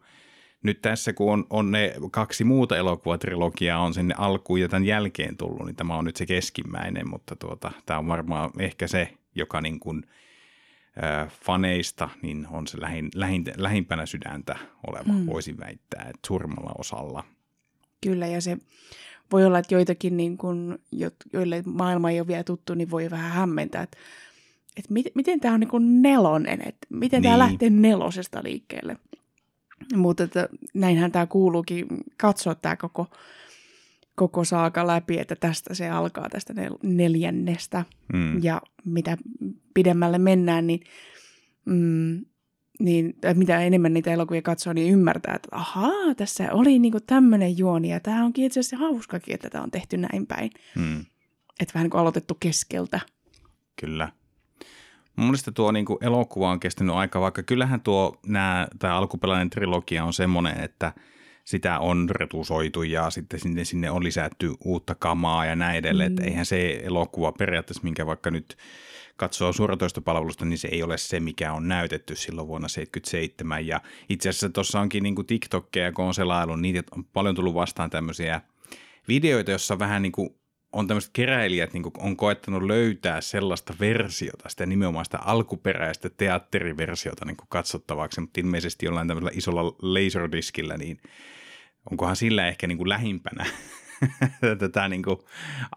nyt 0.63 0.81
tässä, 0.81 1.13
kun 1.13 1.33
on, 1.33 1.45
on 1.49 1.71
ne 1.71 1.93
kaksi 2.11 2.43
muuta 2.43 2.77
elokuvatrilogiaa 2.77 3.79
on 3.79 3.93
sinne 3.93 4.15
alkuun 4.17 4.61
ja 4.61 4.69
tämän 4.69 4.85
jälkeen 4.85 5.37
tullut, 5.37 5.65
niin 5.65 5.75
tämä 5.75 5.95
on 5.95 6.05
nyt 6.05 6.15
se 6.15 6.25
keskimmäinen, 6.25 7.09
mutta 7.09 7.35
tuota, 7.35 7.71
tämä 7.85 7.99
on 7.99 8.07
varmaan 8.07 8.51
ehkä 8.59 8.87
se, 8.87 9.13
joka 9.35 9.61
niin 9.61 9.79
kuin, 9.79 10.03
äh, 11.03 11.31
faneista 11.45 12.09
niin 12.21 12.47
on 12.51 12.67
se 12.67 12.81
lähin, 12.81 13.09
lähin, 13.15 13.43
lähimpänä 13.57 14.05
sydäntä 14.05 14.55
oleva, 14.87 15.13
mm. 15.13 15.25
voisin 15.25 15.59
väittää, 15.59 16.01
että 16.01 16.27
suurimmalla 16.27 16.71
osalla. 16.77 17.23
Kyllä, 18.01 18.27
ja 18.27 18.41
se 18.41 18.57
voi 19.31 19.45
olla, 19.45 19.59
että 19.59 19.75
joitakin, 19.75 20.17
niin 20.17 20.37
kuin, 20.37 20.77
joille 21.33 21.63
maailma 21.65 22.09
ei 22.09 22.19
ole 22.19 22.27
vielä 22.27 22.43
tuttu, 22.43 22.73
niin 22.73 22.91
voi 22.91 23.11
vähän 23.11 23.31
hämmentää, 23.31 23.83
että, 23.83 23.97
että 24.77 24.93
miten, 24.93 25.11
miten 25.15 25.39
tämä 25.39 25.53
on 25.53 25.59
niin 25.59 25.69
kuin 25.69 26.01
nelonen, 26.01 26.61
että 26.67 26.87
miten 26.89 27.21
niin. 27.21 27.29
tämä 27.29 27.39
lähtee 27.39 27.69
nelosesta 27.69 28.43
liikkeelle. 28.43 28.97
Mutta 29.95 30.23
että 30.23 30.49
näinhän 30.73 31.11
tämä 31.11 31.25
kuuluukin 31.25 31.85
katsoa 32.17 32.55
tämä 32.55 32.75
koko, 32.75 33.07
koko 34.15 34.43
saaka 34.43 34.87
läpi, 34.87 35.19
että 35.19 35.35
tästä 35.35 35.73
se 35.73 35.89
alkaa 35.89 36.29
tästä 36.29 36.53
neljännestä. 36.83 37.85
Mm. 38.13 38.43
Ja 38.43 38.61
mitä 38.85 39.17
pidemmälle 39.73 40.17
mennään, 40.17 40.67
niin, 40.67 40.79
mm, 41.65 42.25
niin 42.79 43.15
mitä 43.33 43.59
enemmän 43.61 43.93
niitä 43.93 44.13
elokuvia 44.13 44.41
katsoo, 44.41 44.73
niin 44.73 44.93
ymmärtää, 44.93 45.35
että 45.35 45.49
ahaa, 45.51 46.15
tässä 46.17 46.53
oli 46.53 46.79
niinku 46.79 46.99
tämmöinen 46.99 47.57
juoni 47.57 47.89
ja 47.89 47.99
tämä 47.99 48.25
onkin 48.25 48.45
itse 48.45 48.59
asiassa 48.59 48.77
hauskakin, 48.77 49.33
että 49.33 49.49
tämä 49.49 49.63
on 49.63 49.71
tehty 49.71 49.97
näin 49.97 50.27
päin. 50.27 50.49
Mm. 50.75 50.99
Että 51.59 51.73
vähän 51.73 51.85
niin 51.85 51.91
kuin 51.91 52.01
aloitettu 52.01 52.37
keskeltä. 52.39 52.99
Kyllä. 53.81 54.11
Mun 55.15 55.27
mielestä 55.27 55.51
tuo 55.51 55.71
niin 55.71 55.85
kuin 55.85 55.97
elokuva 56.01 56.51
on 56.51 56.59
kestänyt 56.59 56.95
aika, 56.95 57.21
vaikka 57.21 57.43
kyllähän 57.43 57.81
tuo 57.81 58.19
nämä, 58.25 58.67
tämä 58.79 58.97
alkuperäinen 58.97 59.49
trilogia 59.49 60.03
on 60.03 60.13
semmoinen, 60.13 60.59
että 60.59 60.93
sitä 61.45 61.79
on 61.79 62.09
retusoitu 62.09 62.83
ja 62.83 63.09
sitten 63.09 63.39
sinne, 63.39 63.65
sinne 63.65 63.91
on 63.91 64.03
lisätty 64.03 64.53
uutta 64.65 64.95
kamaa 64.95 65.45
ja 65.45 65.55
näin 65.55 65.77
edelleen. 65.77 66.11
Mm. 66.11 66.13
Että 66.13 66.29
eihän 66.29 66.45
se 66.45 66.81
elokuva 66.83 67.31
periaatteessa, 67.31 67.83
minkä 67.83 68.05
vaikka 68.05 68.31
nyt 68.31 68.57
katsoo 69.15 69.53
suoratoistopalvelusta, 69.53 70.45
niin 70.45 70.57
se 70.57 70.67
ei 70.67 70.83
ole 70.83 70.97
se, 70.97 71.19
mikä 71.19 71.53
on 71.53 71.67
näytetty 71.67 72.15
silloin 72.15 72.47
vuonna 72.47 72.67
1977. 72.67 73.67
Ja 73.67 73.81
itse 74.09 74.29
asiassa 74.29 74.49
tuossa 74.49 74.79
onkin 74.79 75.03
niin 75.03 75.15
kuin 75.15 75.27
TikTokkeja, 75.27 75.91
kun 75.91 76.05
on 76.05 76.13
selailu, 76.13 76.55
niitä 76.55 76.83
on 76.91 77.05
paljon 77.05 77.35
tullut 77.35 77.53
vastaan 77.53 77.89
tämmöisiä 77.89 78.41
videoita, 79.07 79.51
jossa 79.51 79.79
vähän 79.79 80.01
niin 80.01 80.11
kuin 80.11 80.35
on 80.73 80.87
tämmöiset 80.87 81.11
keräilijät 81.13 81.73
niin 81.73 81.83
on 81.97 82.17
koettanut 82.17 82.63
löytää 82.63 83.21
sellaista 83.21 83.73
versiota, 83.79 84.49
sitä 84.49 84.65
nimenomaan 84.65 85.05
sitä 85.05 85.17
alkuperäistä 85.17 86.09
teatteriversiota 86.09 87.25
niin 87.25 87.37
katsottavaksi, 87.49 88.21
mutta 88.21 88.39
ilmeisesti 88.39 88.85
jollain 88.85 89.07
tämmöisellä 89.07 89.37
isolla 89.37 89.75
laserdiskillä, 89.81 90.77
niin 90.77 91.01
onkohan 91.91 92.15
sillä 92.15 92.47
ehkä 92.47 92.67
niin 92.67 92.89
lähimpänä 92.89 93.45
tätä 94.59 94.87
niin 94.87 95.03
kuin 95.03 95.17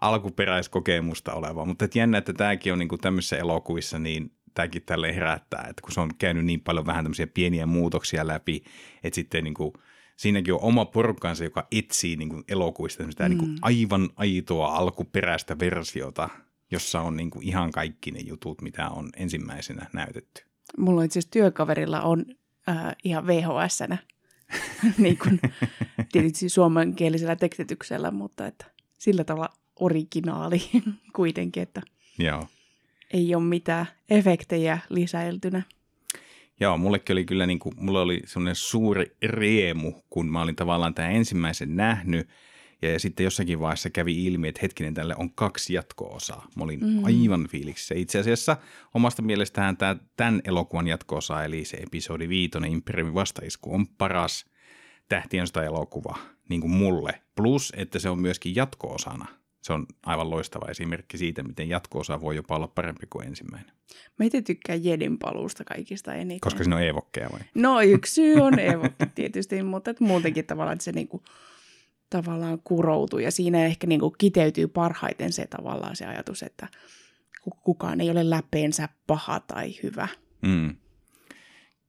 alkuperäiskokemusta 0.01 1.33
olevaa. 1.33 1.65
Mutta 1.65 1.85
et 1.85 1.95
jännä, 1.95 2.17
että 2.17 2.33
tämäkin 2.33 2.73
on 2.73 2.79
niin 2.79 2.89
kuin 2.89 3.01
tämmöisissä 3.01 3.37
elokuvissa, 3.37 3.99
niin 3.99 4.31
tämäkin 4.53 4.83
tälle 4.85 5.15
herättää, 5.15 5.65
että 5.69 5.81
kun 5.81 5.91
se 5.91 6.01
on 6.01 6.11
käynyt 6.17 6.45
niin 6.45 6.61
paljon 6.61 6.85
vähän 6.85 7.05
tämmöisiä 7.05 7.27
pieniä 7.27 7.65
muutoksia 7.65 8.27
läpi, 8.27 8.63
että 9.03 9.15
sitten 9.15 9.43
niin 9.43 9.53
kuin– 9.53 9.73
siinäkin 10.17 10.53
on 10.53 10.61
oma 10.61 10.85
porukkansa, 10.85 11.43
joka 11.43 11.67
etsii 11.71 12.15
niin 12.15 12.29
kuin 12.29 12.43
elokuvista 12.47 13.03
mm. 13.03 13.09
niin 13.29 13.37
kuin 13.37 13.57
aivan 13.61 14.09
aitoa 14.15 14.75
alkuperäistä 14.75 15.59
versiota, 15.59 16.29
jossa 16.71 17.01
on 17.01 17.17
niin 17.17 17.29
kuin 17.29 17.47
ihan 17.47 17.71
kaikki 17.71 18.11
ne 18.11 18.19
jutut, 18.19 18.61
mitä 18.61 18.89
on 18.89 19.09
ensimmäisenä 19.15 19.85
näytetty. 19.93 20.43
Mulla 20.77 21.03
itse 21.03 21.19
asiassa 21.19 21.31
työkaverilla 21.31 22.01
on 22.01 22.25
äh, 22.69 22.95
ihan 23.03 23.27
VHS-nä, 23.27 23.97
niin 24.97 25.17
kuin, 25.17 25.39
tietysti 26.11 26.49
suomenkielisellä 26.49 27.35
tekstityksellä, 27.35 28.11
mutta 28.11 28.47
että 28.47 28.65
sillä 28.97 29.23
tavalla 29.23 29.49
originaali 29.79 30.61
kuitenkin, 31.15 31.63
että 31.63 31.81
Joo. 32.19 32.47
ei 33.13 33.35
ole 33.35 33.43
mitään 33.43 33.85
efektejä 34.09 34.79
lisäiltynä. 34.89 35.61
Joo, 36.59 36.77
mullekin 36.77 37.13
oli 37.13 37.25
kyllä 37.25 37.45
niin 37.45 37.59
kuin, 37.59 37.75
mulla 37.77 38.01
oli 38.01 38.21
semmoinen 38.25 38.55
suuri 38.55 39.15
riemu, 39.23 39.93
kun 40.09 40.31
mä 40.31 40.41
olin 40.41 40.55
tavallaan 40.55 40.93
tämän 40.93 41.11
ensimmäisen 41.11 41.75
nähnyt, 41.75 42.29
ja, 42.81 42.99
sitten 42.99 43.23
jossakin 43.23 43.59
vaiheessa 43.59 43.89
kävi 43.89 44.25
ilmi, 44.25 44.47
että 44.47 44.59
hetkinen, 44.61 44.93
tälle 44.93 45.15
on 45.17 45.33
kaksi 45.33 45.73
jatko-osaa. 45.73 46.47
Mä 46.55 46.63
olin 46.63 46.79
mm. 46.79 47.03
aivan 47.03 47.47
fiiliksissä. 47.47 47.95
Itse 47.95 48.19
asiassa 48.19 48.57
omasta 48.93 49.21
mielestähän 49.21 49.77
tämä, 49.77 49.95
tämän 50.17 50.41
elokuvan 50.43 50.87
jatko-osa, 50.87 51.43
eli 51.43 51.65
se 51.65 51.77
episodi 51.77 52.29
viitonen 52.29 52.71
Imperiumin 52.71 53.13
vastaisku, 53.13 53.73
on 53.73 53.87
paras 53.87 54.45
tähtien 55.09 55.45
elokuva 55.65 56.17
niin 56.49 56.61
kuin 56.61 56.71
mulle. 56.71 57.21
Plus, 57.35 57.73
että 57.77 57.99
se 57.99 58.09
on 58.09 58.19
myöskin 58.19 58.55
jatko-osana 58.55 59.25
se 59.67 59.73
on 59.73 59.85
aivan 60.05 60.29
loistava 60.29 60.71
esimerkki 60.71 61.17
siitä, 61.17 61.43
miten 61.43 61.69
jatko-osa 61.69 62.21
voi 62.21 62.35
jopa 62.35 62.55
olla 62.55 62.67
parempi 62.67 63.07
kuin 63.09 63.27
ensimmäinen. 63.27 63.71
Mä 64.19 64.25
itse 64.25 64.41
tykkään 64.41 64.83
Jedin 64.83 65.17
paluusta 65.17 65.63
kaikista 65.63 66.13
eniten. 66.13 66.39
Koska 66.39 66.63
siinä 66.63 66.75
on 66.75 66.83
evokkeja 66.83 67.29
vai? 67.31 67.39
No 67.55 67.81
yksi 67.81 68.13
syy 68.13 68.35
on 68.35 68.59
evokki 68.59 69.05
tietysti, 69.15 69.63
mutta 69.63 69.91
että 69.91 70.03
muutenkin 70.03 70.45
tavallaan, 70.45 70.73
että 70.73 70.83
se 70.83 70.91
niinku, 70.91 71.23
tavallaan 72.09 72.61
kuroutuu 72.63 73.19
ja 73.19 73.31
siinä 73.31 73.65
ehkä 73.65 73.87
niinku 73.87 74.11
kiteytyy 74.11 74.67
parhaiten 74.67 75.33
se 75.33 75.47
tavallaan 75.47 75.95
se 75.95 76.05
ajatus, 76.05 76.43
että 76.43 76.67
kukaan 77.63 78.01
ei 78.01 78.09
ole 78.09 78.29
läpeensä 78.29 78.89
paha 79.07 79.39
tai 79.39 79.73
hyvä. 79.83 80.07
Mm. 80.41 80.75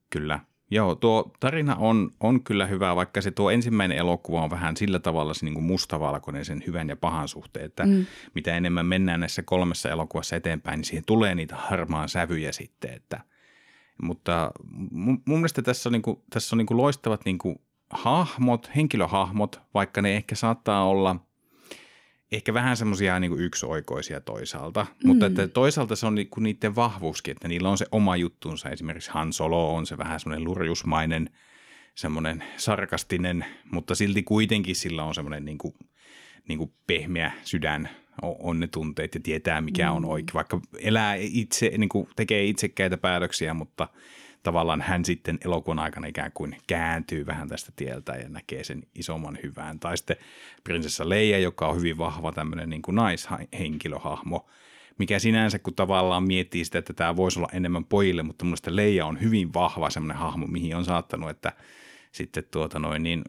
Kyllä. 0.09 0.39
Joo, 0.71 0.95
tuo 0.95 1.31
tarina 1.39 1.75
on, 1.75 2.11
on 2.19 2.43
kyllä 2.43 2.65
hyvä, 2.65 2.95
vaikka 2.95 3.21
se 3.21 3.31
tuo 3.31 3.51
ensimmäinen 3.51 3.97
elokuva 3.97 4.43
on 4.43 4.49
vähän 4.49 4.77
sillä 4.77 4.99
tavalla 4.99 5.33
se 5.33 5.45
niin 5.45 5.53
kuin 5.53 5.63
mustavalkoinen 5.63 6.45
sen 6.45 6.63
hyvän 6.67 6.89
ja 6.89 6.95
pahan 6.95 7.27
suhteen, 7.27 7.65
että 7.65 7.85
mm. 7.85 8.05
mitä 8.35 8.57
enemmän 8.57 8.85
mennään 8.85 9.19
näissä 9.19 9.43
kolmessa 9.43 9.89
elokuvassa 9.89 10.35
eteenpäin, 10.35 10.77
niin 10.77 10.85
siihen 10.85 11.05
tulee 11.05 11.35
niitä 11.35 11.55
harmaan 11.55 12.09
sävyjä 12.09 12.51
sitten, 12.51 12.93
että 12.93 13.19
mutta 14.01 14.51
mun, 14.91 15.21
mun 15.25 15.39
mielestä 15.39 15.61
tässä 15.61 15.89
on, 15.89 15.93
niin 15.93 16.01
kuin, 16.01 16.21
tässä 16.29 16.55
on 16.55 16.57
niin 16.57 16.65
kuin 16.65 16.77
loistavat 16.77 17.25
niin 17.25 17.37
kuin 17.37 17.61
hahmot, 17.89 18.71
henkilöhahmot, 18.75 19.61
vaikka 19.73 20.01
ne 20.01 20.15
ehkä 20.15 20.35
saattaa 20.35 20.85
olla– 20.85 21.15
ehkä 22.31 22.53
vähän 22.53 22.77
semmoisia 22.77 23.19
niin 23.19 23.39
yksioikoisia 23.39 24.21
toisaalta, 24.21 24.83
mm. 24.83 25.07
mutta 25.07 25.25
että 25.25 25.47
toisaalta 25.47 25.95
se 25.95 26.05
on 26.05 26.15
niin 26.15 26.29
kuin 26.29 26.43
niiden 26.43 26.75
vahvuuskin, 26.75 27.31
että 27.31 27.47
niillä 27.47 27.69
on 27.69 27.77
se 27.77 27.85
oma 27.91 28.15
juttunsa. 28.15 28.69
Esimerkiksi 28.69 29.11
Han 29.11 29.33
Solo 29.33 29.75
on 29.75 29.85
se 29.85 29.97
vähän 29.97 30.19
semmoinen 30.19 30.43
lurjusmainen, 30.43 31.29
semmoinen 31.95 32.43
sarkastinen, 32.57 33.45
mutta 33.71 33.95
silti 33.95 34.23
kuitenkin 34.23 34.75
sillä 34.75 35.03
on 35.03 35.15
semmoinen 35.15 35.45
niin 35.45 35.57
kuin, 35.57 35.73
niin 36.47 36.57
kuin 36.57 36.73
pehmeä 36.87 37.31
sydän, 37.43 37.89
on 38.21 38.59
ne 38.59 38.67
tunteet 38.67 39.15
ja 39.15 39.21
tietää 39.23 39.61
mikä 39.61 39.89
mm. 39.89 39.95
on 39.95 40.05
oikein, 40.05 40.33
vaikka 40.33 40.61
elää 40.79 41.15
itse, 41.15 41.71
niin 41.77 41.89
kuin 41.89 42.07
tekee 42.15 42.45
itsekkäitä 42.45 42.97
päätöksiä, 42.97 43.53
mutta– 43.53 43.87
tavallaan 44.43 44.81
hän 44.81 45.05
sitten 45.05 45.37
elokuvan 45.45 45.79
aikana 45.79 46.07
ikään 46.07 46.31
kuin 46.33 46.57
kääntyy 46.67 47.25
vähän 47.25 47.49
tästä 47.49 47.71
tieltä 47.75 48.11
ja 48.11 48.29
näkee 48.29 48.63
sen 48.63 48.83
isomman 48.95 49.37
hyvän. 49.43 49.79
Tai 49.79 49.97
sitten 49.97 50.17
prinsessa 50.63 51.09
Leija, 51.09 51.39
joka 51.39 51.67
on 51.67 51.77
hyvin 51.77 51.97
vahva 51.97 52.31
tämmöinen 52.31 52.69
niin 52.69 52.81
kuin 52.81 52.95
naishenkilöhahmo, 52.95 54.49
mikä 54.97 55.19
sinänsä, 55.19 55.59
kun 55.59 55.75
tavallaan 55.75 56.23
miettii 56.23 56.65
sitä, 56.65 56.79
että 56.79 56.93
tämä 56.93 57.15
voisi 57.15 57.39
olla 57.39 57.49
enemmän 57.53 57.85
pojille, 57.85 58.23
mutta 58.23 58.45
mun 58.45 58.49
mielestä 58.49 58.75
Leija 58.75 59.05
on 59.05 59.21
hyvin 59.21 59.53
vahva 59.53 59.89
semmoinen 59.89 60.17
hahmo, 60.17 60.47
mihin 60.47 60.75
on 60.75 60.85
saattanut, 60.85 61.29
että 61.29 61.53
sitten 62.11 62.43
tuota 62.51 62.79
noin 62.79 63.03
niin 63.03 63.23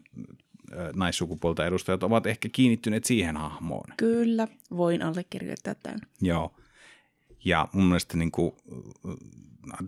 naissukupuolta 0.93 1.65
edustajat 1.65 2.03
ovat 2.03 2.25
ehkä 2.25 2.49
kiinnittyneet 2.51 3.03
siihen 3.03 3.37
hahmoon. 3.37 3.93
Kyllä, 3.97 4.47
voin 4.77 5.03
allekirjoittaa 5.03 5.75
tämän. 5.75 5.99
Joo. 6.21 6.55
Ja 7.45 7.67
mun 7.73 7.85
mielestä 7.85 8.17
niin 8.17 8.31
kuin, 8.31 8.51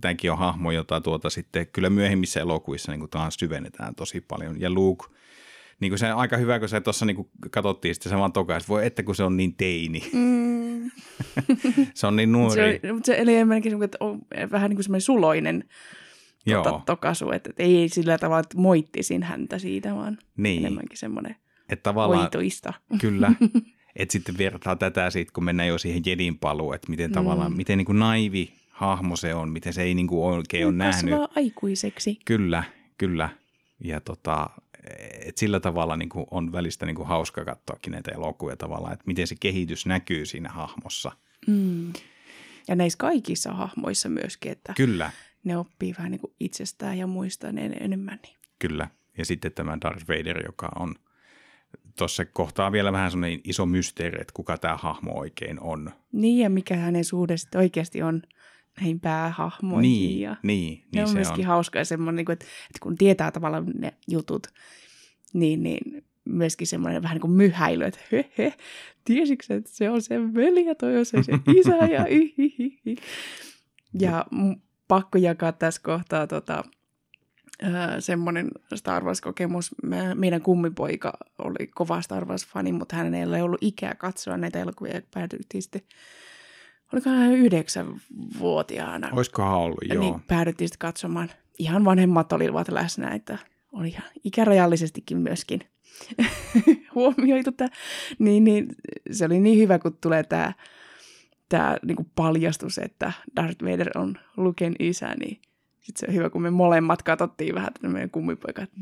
tämäkin 0.02 0.32
on 0.32 0.38
hahmo, 0.38 0.72
jota 0.72 1.02
tuota 1.02 1.30
sitten 1.30 1.68
kyllä 1.68 1.90
myöhemmissä 1.90 2.40
elokuvissa 2.40 2.92
niin 2.92 3.00
kuin 3.00 3.10
taas 3.10 3.36
syvennetään 3.36 3.96
tosi 3.96 4.22
paljon. 4.22 4.62
Ja 4.62 4.70
Luke, 4.70 5.06
niin 5.80 5.92
kuin 5.92 6.00
se 6.00 6.14
on 6.14 6.20
aika 6.20 6.38
hyvä, 6.38 6.60
kun 6.60 6.70
se 6.70 6.82
tuossa 6.82 7.06
niin 7.06 7.30
katsottiin 7.52 7.96
sitten 7.96 8.10
saman 8.10 8.34
tokaan, 8.34 8.58
että 8.58 8.68
voi 8.68 8.86
että 8.86 9.04
kun 9.04 9.16
se 9.16 9.24
on 9.24 9.38
niin 9.38 9.56
teini. 9.56 10.10
Mm. 10.14 10.92
se 11.94 12.08
on 12.08 12.16
niin 12.16 12.32
nuori. 12.32 12.80
Se, 12.82 12.94
mutta 12.94 13.06
se 13.06 13.16
eli 13.18 13.36
enemmänkin 13.36 13.84
että 13.84 13.98
on 14.00 14.22
vähän 14.52 14.70
niin 14.70 14.78
kuin 14.78 14.84
semmoinen 14.84 15.02
suloinen 15.02 15.64
tuota, 16.46 16.82
tokasu, 16.86 17.32
että, 17.32 17.50
että 17.50 17.64
ei 17.64 17.90
sillä 17.90 18.18
tavalla, 18.18 18.40
että 18.40 18.58
moittisin 18.58 19.24
häntä 19.24 19.60
siitä, 19.60 19.96
vaan 19.96 20.18
niin. 20.38 20.66
enemmänkin 20.66 20.98
semmoinen 20.98 21.36
että 21.70 21.84
tavallaan. 21.84 22.30
Kyllä, 23.02 23.32
että 23.96 24.12
sitten 24.14 24.38
vertaa 24.38 24.76
tätä 24.76 25.10
siitä, 25.10 25.32
kun 25.34 25.44
mennään 25.44 25.70
jo 25.70 25.78
siihen 25.78 26.02
Jedin 26.06 26.38
paluun, 26.38 26.76
että 26.76 26.90
miten 26.90 27.10
mm. 27.10 27.14
tavallaan, 27.14 27.54
miten 27.54 27.78
niin 27.78 27.86
kuin 27.86 28.00
naivi 28.00 28.54
hahmo 28.70 29.16
se 29.16 29.34
on, 29.34 29.50
miten 29.50 29.74
se 29.74 29.82
ei 29.82 29.94
niin 29.94 30.08
kuin 30.08 30.24
oikein 30.24 30.68
ole 30.68 30.76
nähnyt. 30.76 31.14
aikuiseksi. 31.36 32.20
Kyllä, 32.26 32.64
kyllä. 32.98 33.30
Ja 33.84 34.02
tota, 34.02 34.50
et 35.26 35.38
sillä 35.38 35.60
tavalla 35.60 35.98
niin 35.98 36.10
kuin 36.10 36.26
on 36.32 36.52
välistä 36.52 36.86
niin 36.86 36.96
kuin 36.96 37.08
hauska 37.08 37.46
katsoakin 37.46 37.92
näitä 37.92 38.12
elokuvia 38.12 38.58
tavallaan, 38.58 38.94
että 38.94 39.04
miten 39.08 39.28
se 39.28 39.36
kehitys 39.40 39.86
näkyy 39.86 40.26
siinä 40.26 40.50
hahmossa. 40.50 41.12
Mm. 41.48 41.94
Ja 42.68 42.76
näissä 42.76 42.98
kaikissa 42.98 43.54
hahmoissa 43.54 44.10
myöskin, 44.10 44.52
että 44.52 44.74
Kyllä. 44.78 45.12
ne 45.44 45.58
oppii 45.58 45.96
vähän 45.98 46.12
niin 46.12 46.22
kuin 46.22 46.34
itsestään 46.40 46.98
ja 46.98 47.08
muistaa 47.08 47.52
ne 47.52 47.66
enemmän. 47.66 48.20
Niin. 48.24 48.36
Kyllä. 48.60 48.88
Ja 49.18 49.26
sitten 49.26 49.52
tämä 49.52 49.78
Darth 49.82 50.08
Vader, 50.08 50.46
joka 50.46 50.70
on 50.80 50.96
tuossa 51.98 52.26
kohtaa 52.26 52.72
vielä 52.72 52.92
vähän 52.92 53.12
semmoinen 53.12 53.42
iso 53.44 53.66
mysteeri, 53.66 54.22
että 54.22 54.34
kuka 54.34 54.58
tämä 54.58 54.78
hahmo 54.78 55.20
oikein 55.20 55.60
on. 55.60 55.92
Niin, 56.12 56.40
ja 56.40 56.50
mikä 56.50 56.76
hänen 56.76 57.06
suhde 57.06 57.36
oikeasti 57.56 58.02
on 58.02 58.22
näihin 58.80 59.00
päähahmoihin. 59.00 59.82
Niin, 59.82 60.22
ja 60.22 60.36
niin, 60.44 60.84
niin 60.92 61.02
on 61.04 61.08
se 61.08 61.14
myöskin 61.14 61.46
on. 61.46 61.48
hauskaa 61.48 61.84
semmoinen, 61.84 62.16
niin 62.16 62.32
että, 62.32 62.46
että 62.46 62.80
kun 62.82 62.98
tietää 62.98 63.32
tavallaan 63.32 63.66
ne 63.66 63.94
jutut, 64.08 64.48
niin, 65.34 65.64
niin 65.64 66.06
myöskin 66.26 66.68
semmoinen 66.68 67.02
vähän 67.02 67.16
niin 67.16 67.22
kuin 67.22 67.32
myhäily, 67.32 67.84
että 67.84 68.00
he, 68.12 68.32
he 68.38 68.54
tiesikö 69.06 69.46
että 69.50 69.70
se 69.74 69.90
on 69.90 70.02
se 70.02 70.34
veli 70.34 70.66
ja 70.66 70.76
toi 70.76 70.98
on 70.98 71.06
se, 71.06 71.24
se 71.24 71.32
isä 71.60 71.86
ja 71.86 72.06
ihihihi. 72.10 72.96
Ja 74.00 74.26
pakko 74.88 75.18
jakaa 75.18 75.52
tässä 75.52 75.82
kohtaa 75.84 76.28
tota, 76.28 76.64
semmoinen 78.00 78.48
Star 78.76 79.04
Wars-kokemus. 79.04 79.76
Meidän 80.16 80.42
kummipoika 80.42 81.14
oli 81.38 81.68
kova 81.68 82.02
Star 82.02 82.26
Wars-fani, 82.26 82.72
mutta 82.72 82.96
hänellä 82.96 83.38
ei 83.38 83.44
ollut 83.44 83.64
ikää 83.64 83.96
katsoa 83.96 84.38
näitä 84.38 84.60
elokuvia 84.60 85.02
päädyttiin 85.14 85.62
sitten 85.62 85.82
olikohan 86.94 87.32
yhdeksänvuotiaana. 87.32 89.10
Olisikohan 89.12 89.58
ollut, 89.58 89.78
joo. 89.90 90.04
Niin 90.04 90.22
päädyttiin 90.28 90.68
sitten 90.68 90.88
katsomaan. 90.88 91.30
Ihan 91.60 91.86
vanhemmat 91.86 92.34
olivat 92.34 92.70
läsnä, 92.70 93.12
että 93.12 93.38
oli 93.72 93.88
ihan 93.88 94.10
ikärajallisestikin 94.24 95.18
myöskin 95.18 95.60
huomioitu 96.96 97.52
tämä. 97.52 97.70
Niin, 98.20 98.44
niin, 98.44 98.76
se 99.12 99.26
oli 99.26 99.40
niin 99.40 99.60
hyvä, 99.60 99.80
kun 99.80 99.98
tulee 100.02 100.24
tämä 100.24 100.54
tämä 101.50 101.78
niinku 101.86 102.06
paljastus, 102.16 102.78
että 102.78 103.12
Darth 103.36 103.64
Vader 103.64 103.90
on 103.96 104.16
Luken 104.38 104.76
isä, 104.80 105.16
niin 105.16 105.42
sitten 105.84 106.00
se 106.00 106.06
on 106.08 106.14
hyvä, 106.14 106.30
kun 106.30 106.42
me 106.42 106.50
molemmat 106.50 107.04
katsottiin 107.04 107.56
vähän 107.56 107.74
tänne 107.74 107.94
meidän 107.94 108.10
kummipoika, 108.10 108.62
että 108.62 108.76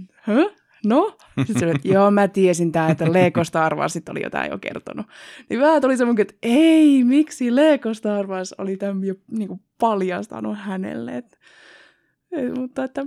no? 0.85 1.17
Sitten 1.45 1.59
se 1.59 1.71
että 1.71 1.87
joo, 1.87 2.11
mä 2.11 2.27
tiesin 2.27 2.71
tämä, 2.71 2.89
että 2.89 3.13
Lego 3.13 3.43
Star 3.43 3.75
Wars 3.75 3.99
oli 4.09 4.23
jotain 4.23 4.51
jo 4.51 4.57
kertonut. 4.57 5.05
Niin 5.49 5.59
vähän 5.59 5.81
tuli 5.81 5.97
semmoinen, 5.97 6.21
että 6.21 6.33
ei, 6.41 7.03
miksi 7.03 7.55
Lego 7.55 7.93
Star 7.93 8.27
Wars 8.27 8.53
oli 8.53 8.77
tämän 8.77 9.03
jo 9.03 9.15
niin 9.31 9.47
kuin 9.47 9.61
paljastanut 9.79 10.57
hänelle. 10.59 11.17
Et, 11.17 11.39
mutta 12.57 12.83
että, 12.83 13.05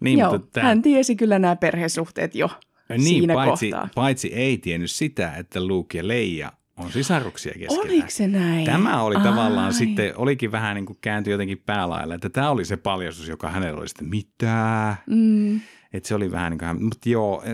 niin, 0.00 0.18
joo, 0.18 0.32
mutta 0.32 0.48
tämä... 0.52 0.66
hän 0.66 0.82
tiesi 0.82 1.16
kyllä 1.16 1.38
nämä 1.38 1.56
perhesuhteet 1.56 2.34
jo 2.34 2.50
niin, 2.88 3.02
siinä 3.02 3.34
paitsi, 3.34 3.70
kohtaa. 3.70 3.88
paitsi 3.94 4.34
ei 4.34 4.58
tiennyt 4.58 4.90
sitä, 4.90 5.32
että 5.36 5.66
Luke 5.66 5.98
ja 5.98 6.08
Leija 6.08 6.52
on 6.76 6.92
sisaruksia 6.92 7.52
keskenään. 7.52 7.86
Oliko 7.86 8.10
se 8.10 8.28
näin? 8.28 8.64
Tämä 8.64 9.02
oli 9.02 9.16
Ai. 9.16 9.22
tavallaan 9.22 9.74
sitten, 9.74 10.12
olikin 10.16 10.52
vähän 10.52 10.74
niin 10.74 10.86
kuin 10.86 10.98
kääntyi 11.00 11.32
jotenkin 11.32 11.62
päälailla, 11.66 12.14
että 12.14 12.30
tämä 12.30 12.50
oli 12.50 12.64
se 12.64 12.76
paljastus, 12.76 13.28
joka 13.28 13.48
hänellä 13.48 13.80
oli 13.80 13.88
sitten, 13.88 14.08
mitä? 14.08 14.96
Mm. 15.06 15.60
Että 15.92 16.08
se 16.08 16.14
oli 16.14 16.30
vähän 16.30 16.52
niin 16.52 16.58
kuin, 16.58 16.84
mutta 16.84 17.08
joo, 17.08 17.44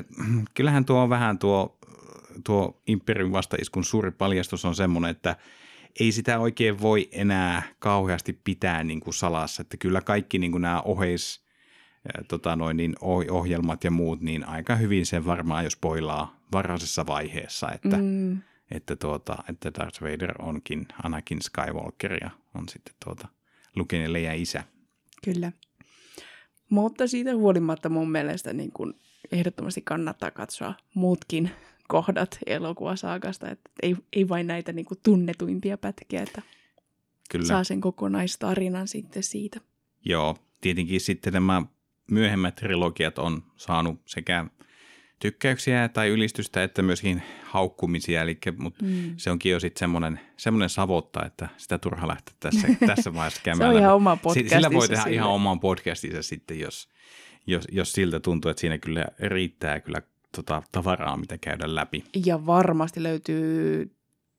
kyllähän 0.54 0.85
tuo 0.85 1.02
on 1.02 1.11
vähän 1.11 1.38
tuo, 1.38 1.78
tuo 2.44 2.83
Imperium 2.87 3.33
vastaiskun 3.33 3.85
suuri 3.85 4.11
paljastus 4.11 4.64
on 4.64 4.74
semmoinen, 4.74 5.11
että 5.11 5.37
ei 6.00 6.12
sitä 6.12 6.38
oikein 6.38 6.81
voi 6.81 7.09
enää 7.12 7.62
kauheasti 7.78 8.40
pitää 8.44 8.85
niin 8.85 9.00
kuin 9.00 9.14
salassa, 9.14 9.61
että 9.61 9.76
kyllä 9.76 10.00
kaikki 10.00 10.38
niin 10.38 10.52
kuin 10.52 10.62
nämä 10.62 10.81
oheis, 10.81 11.48
tota 12.28 12.57
noin, 12.57 12.76
niin 12.76 12.94
ohjelmat 13.31 13.85
ja 13.85 13.90
muut, 13.90 14.20
niin 14.20 14.44
aika 14.44 14.76
hyvin 14.76 15.07
sen 15.07 15.26
varmaan 15.26 15.64
jos 15.64 15.76
poilaa 15.76 16.40
varhaisessa 16.52 17.07
vaiheessa, 17.07 17.70
että, 17.72 17.96
mm. 17.96 18.38
Että, 18.70 18.96
tuota, 18.96 19.37
että 19.48 19.72
Darth 19.78 20.02
Vader 20.02 20.42
onkin 20.42 20.87
Anakin 21.02 21.42
Skywalker 21.42 22.18
ja 22.24 22.31
on 22.54 22.68
sitten 22.68 22.94
tuota 23.04 23.28
Luken 23.76 24.22
ja 24.22 24.35
isä. 24.35 24.64
Kyllä. 25.24 25.52
Mutta 26.70 27.07
siitä 27.07 27.35
huolimatta 27.35 27.88
mun 27.88 28.11
mielestä 28.11 28.52
niin 28.52 28.72
kun 28.72 29.00
ehdottomasti 29.33 29.83
kannattaa 29.83 30.31
katsoa 30.31 30.74
muutkin 30.94 31.50
kohdat 31.88 32.38
elokuvasaakasta, 32.46 33.50
että 33.50 33.70
ei, 33.83 33.96
ei 34.12 34.28
vain 34.28 34.46
näitä 34.46 34.72
niin 34.72 34.87
kuin 34.87 35.00
tunnetuimpia 35.02 35.78
pätkiä, 35.78 36.22
että 36.22 36.42
Kyllä. 37.31 37.46
saa 37.46 37.64
sen 37.64 37.81
kokonaistarinan 37.81 38.88
sitten 38.88 39.22
siitä. 39.22 39.61
Joo, 40.04 40.37
tietenkin 40.61 41.00
sitten 41.00 41.33
nämä 41.33 41.62
myöhemmät 42.11 42.54
trilogiat 42.54 43.18
on 43.18 43.42
saanut 43.57 44.00
sekä 44.07 44.46
tykkäyksiä 45.18 45.88
tai 45.88 46.09
ylistystä, 46.09 46.62
että 46.62 46.83
myöskin 46.83 47.22
haukkumisia, 47.44 48.22
eli, 48.22 48.38
mutta 48.59 48.85
mm. 48.85 49.14
se 49.16 49.31
onkin 49.31 49.52
jo 49.52 49.61
sitten 49.61 49.78
semmoinen, 49.78 50.20
semmoinen 50.37 50.68
savotta, 50.68 51.26
että 51.26 51.48
sitä 51.57 51.78
turha 51.78 52.09
lähteä 52.09 52.35
tässä, 52.40 52.68
tässä 52.87 53.14
vaiheessa 53.14 53.40
käymään. 53.44 53.70
se 53.70 53.76
on 53.76 53.83
ihan 53.83 53.94
oma 53.94 54.16
podcastinsa. 54.16 54.54
Sillä 54.57 54.72
voi 54.72 54.88
tehdä 54.88 55.02
sille. 55.02 55.14
ihan 55.14 55.31
oman 55.31 55.61
podcastinsa 55.61 56.22
sitten, 56.22 56.61
jos, 56.61 56.88
jos, 57.46 57.64
jos 57.72 57.92
siltä 57.92 58.20
tuntuu, 58.20 58.50
että 58.50 58.61
siinä 58.61 58.78
kyllä 58.78 59.04
riittää 59.18 59.81
kyllä 59.81 60.02
tota, 60.37 60.62
tavaraa, 60.72 61.16
mitä 61.16 61.38
käydä 61.38 61.74
läpi. 61.74 62.04
Ja 62.26 62.46
varmasti 62.46 63.02
löytyy 63.02 63.90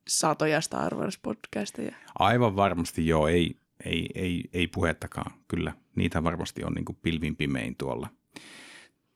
satoja 0.07 0.61
Star 0.61 0.95
Wars-podcasteja. 0.95 1.95
Aivan 2.19 2.55
varmasti 2.55 3.07
joo, 3.07 3.27
ei, 3.27 3.55
ei, 3.85 4.09
ei, 4.15 4.43
ei 4.53 4.67
puhettakaan, 4.67 5.31
kyllä. 5.47 5.73
Niitä 5.95 6.23
varmasti 6.23 6.63
on 6.63 6.73
niin 6.73 6.85
kuin 6.85 6.97
pilvin 7.01 7.35
pimein 7.35 7.75
tuolla. 7.75 8.09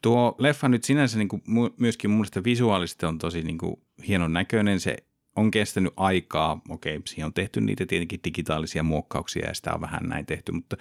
Tuo 0.04 0.36
leffa 0.38 0.70
nyt 0.70 0.84
sinänsä 0.84 1.18
niin 1.18 1.28
kuin 1.28 1.42
myöskin 1.80 2.10
mun 2.10 2.18
mielestä 2.18 2.44
visuaalisesti 2.44 3.06
on 3.06 3.18
tosi 3.18 3.44
niin 3.44 3.58
kuin 3.58 3.76
hienon 4.08 4.34
näköinen. 4.34 4.80
Se 4.80 4.98
on 5.36 5.52
kestänyt 5.52 5.94
aikaa. 5.98 6.62
Okei, 6.70 7.02
siihen 7.06 7.26
on 7.26 7.34
tehty 7.34 7.62
niitä 7.62 7.86
tietenkin 7.86 8.20
digitaalisia 8.24 8.84
muokkauksia 8.84 9.48
ja 9.48 9.54
sitä 9.54 9.74
on 9.74 9.82
vähän 9.82 10.04
näin 10.04 10.26
tehty, 10.26 10.52
mutta 10.52 10.78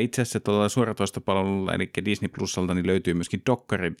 itse 0.00 0.22
asiassa 0.22 0.40
tuolla 0.40 0.68
suoratoistopalvelulla, 0.68 1.74
eli 1.74 1.90
Disney 2.04 2.28
Plusalta, 2.28 2.74
niin 2.74 2.86
löytyy 2.86 3.14
myöskin 3.14 3.42
dokkari 3.46 3.94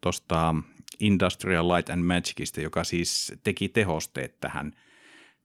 tuosta 0.00 0.54
Industrial 1.00 1.68
Light 1.68 1.90
and 1.90 2.04
Magicista, 2.04 2.60
joka 2.60 2.84
siis 2.84 3.34
teki 3.42 3.68
tehosteet 3.68 4.40
tähän 4.40 4.72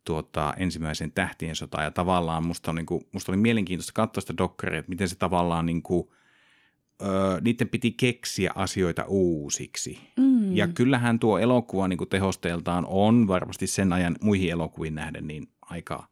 tuota, 0.06 0.54
ensimmäisen 0.58 1.12
tähtien 1.12 1.56
sotaan. 1.56 1.84
Ja 1.84 1.92
tavallaan 1.92 2.46
musta, 2.46 2.72
on, 2.72 2.76
niin 2.76 2.86
kuin, 2.86 3.02
musta 3.12 3.32
oli 3.32 3.38
mielenkiintoista 3.38 3.94
katsoa 3.94 4.22
sitä 4.22 4.38
dokkaria, 4.38 4.80
että 4.80 4.90
miten 4.90 5.10
se 5.10 5.16
tavallaan 5.16 5.66
niin 5.66 5.82
kuin, 5.82 6.10
öö, 7.02 7.42
niiden 7.42 7.70
piti 7.70 7.92
keksiä 7.92 8.52
asioita 8.56 9.04
uusiksi. 9.08 10.00
Mm. 10.18 10.56
Ja 10.56 10.68
kyllähän 10.68 11.20
tuo 11.20 11.40
elokuva 11.40 11.88
niin 11.88 12.10
tehosteeltaan 12.10 12.86
on 12.88 13.28
varmasti 13.28 13.68
sen 13.68 13.94
ajan 13.94 14.16
muihin 14.22 14.52
elokuviin 14.52 14.96
nähden 14.96 15.28
niin 15.28 15.48
aika 15.62 16.08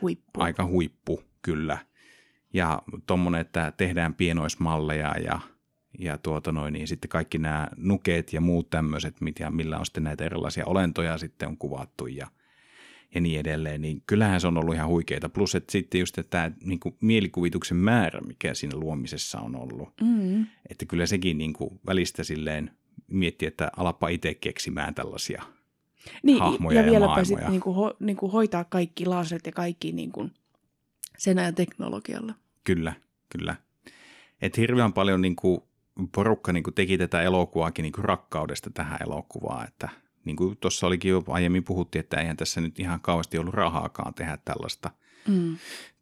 huippu, 0.00 0.40
aika 0.40 0.66
huippu 0.66 1.22
kyllä. 1.42 1.78
Ja 2.52 2.82
tuommoinen, 3.06 3.40
että 3.40 3.72
tehdään 3.76 4.14
pienoismalleja 4.14 5.14
ja, 5.24 5.40
ja 5.98 6.18
tuota 6.18 6.52
noin, 6.52 6.72
niin 6.72 6.88
sitten 6.88 7.08
kaikki 7.08 7.38
nämä 7.38 7.68
nukeet 7.76 8.32
ja 8.32 8.40
muut 8.40 8.70
tämmöiset, 8.70 9.16
millä 9.50 9.78
on 9.78 9.86
sitten 9.86 10.04
näitä 10.04 10.24
erilaisia 10.24 10.66
olentoja 10.66 11.18
sitten 11.18 11.48
on 11.48 11.58
kuvattu 11.58 12.06
ja, 12.06 12.26
ja 13.14 13.20
niin 13.20 13.40
edelleen, 13.40 13.80
niin 13.80 14.02
kyllähän 14.06 14.40
se 14.40 14.46
on 14.46 14.58
ollut 14.58 14.74
ihan 14.74 14.88
huikeita. 14.88 15.28
Plus, 15.28 15.54
että 15.54 15.72
sitten 15.72 16.00
just 16.00 16.18
tämä 16.30 16.50
niin 16.64 16.80
kuin 16.80 16.96
mielikuvituksen 17.00 17.76
määrä, 17.76 18.20
mikä 18.20 18.54
siinä 18.54 18.76
luomisessa 18.76 19.40
on 19.40 19.56
ollut. 19.56 19.88
Mm. 20.00 20.46
Että 20.70 20.86
kyllä 20.86 21.06
sekin 21.06 21.38
niin 21.38 21.52
kuin 21.52 21.80
välistä 21.86 22.24
silleen 22.24 22.70
mietti, 23.06 23.46
että 23.46 23.70
alapa 23.76 24.08
itse 24.08 24.34
keksimään 24.34 24.94
tällaisia 24.94 25.42
niin, 26.22 26.38
hahmoja 26.38 26.80
ja, 26.80 26.86
ja 26.86 26.90
vieläpä 26.92 27.24
sitten 27.24 27.50
niin 27.50 27.60
kuin, 27.60 27.76
ho, 27.76 27.96
niin 28.00 28.16
kuin 28.16 28.32
hoitaa 28.32 28.64
kaikki 28.64 29.06
laserit 29.06 29.46
ja 29.46 29.52
kaikki 29.52 29.92
niin 29.92 30.12
kuin 30.12 30.32
sen 31.18 31.38
ajan 31.38 31.54
teknologialla. 31.54 32.34
Kyllä, 32.64 32.92
kyllä. 33.28 33.56
Et 34.42 34.56
hirveän 34.56 34.92
paljon 34.92 35.20
niin 35.22 35.36
kuin 35.36 35.60
porukka 36.14 36.52
niin 36.52 36.64
kuin 36.64 36.74
teki 36.74 36.98
tätä 36.98 37.22
elokuvaakin 37.22 37.82
niin 37.82 37.92
kuin 37.92 38.04
rakkaudesta 38.04 38.70
tähän 38.70 38.98
elokuvaan, 39.02 39.68
että 39.68 39.88
niin 40.24 40.36
kuin 40.36 40.56
tuossa 40.56 40.86
olikin 40.86 41.10
jo 41.10 41.24
aiemmin 41.28 41.64
puhuttiin, 41.64 42.00
että 42.00 42.20
eihän 42.20 42.36
tässä 42.36 42.60
nyt 42.60 42.80
ihan 42.80 43.00
kauheasti 43.00 43.38
ollut 43.38 43.54
rahaakaan 43.54 44.14
tehdä 44.14 44.38
tällaista 44.44 44.90
mm. 45.28 45.56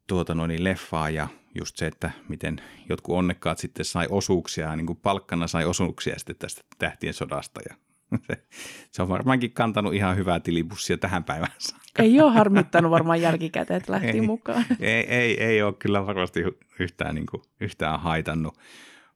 tuota 0.06 0.34
noin 0.34 0.48
niin 0.48 0.64
leffaa 0.64 1.10
ja 1.10 1.28
just 1.54 1.76
se, 1.76 1.86
että 1.86 2.10
miten 2.28 2.60
jotkut 2.88 3.16
onnekkaat 3.16 3.58
sitten 3.58 3.84
sai 3.84 4.06
osuuksia, 4.10 4.76
niin 4.76 4.86
kuin 4.86 4.98
palkkana 5.02 5.46
sai 5.46 5.64
osuuksia 5.64 6.18
sitten 6.18 6.36
tästä 6.38 6.62
tähtien 6.78 7.14
sodasta 7.14 7.60
ja 7.68 7.76
se, 8.26 8.44
se 8.90 9.02
on 9.02 9.08
varmaankin 9.08 9.52
kantanut 9.52 9.94
ihan 9.94 10.16
hyvää 10.16 10.40
tilibussia 10.40 10.98
tähän 10.98 11.24
päivään 11.24 11.52
saakka. 11.58 12.02
Ei 12.02 12.20
ole 12.20 12.32
harmittanut 12.32 12.90
varmaan 12.90 13.20
jälkikäteen, 13.20 13.78
että 13.78 13.92
lähti 13.92 14.08
ei, 14.08 14.20
mukaan. 14.20 14.64
Ei, 14.80 15.14
ei, 15.14 15.44
ei 15.44 15.62
ole 15.62 15.74
kyllä 15.78 16.06
varmasti 16.06 16.40
yhtään, 16.78 17.14
niin 17.14 17.26
kuin, 17.26 17.42
yhtään 17.60 18.00
haitannut. 18.00 18.58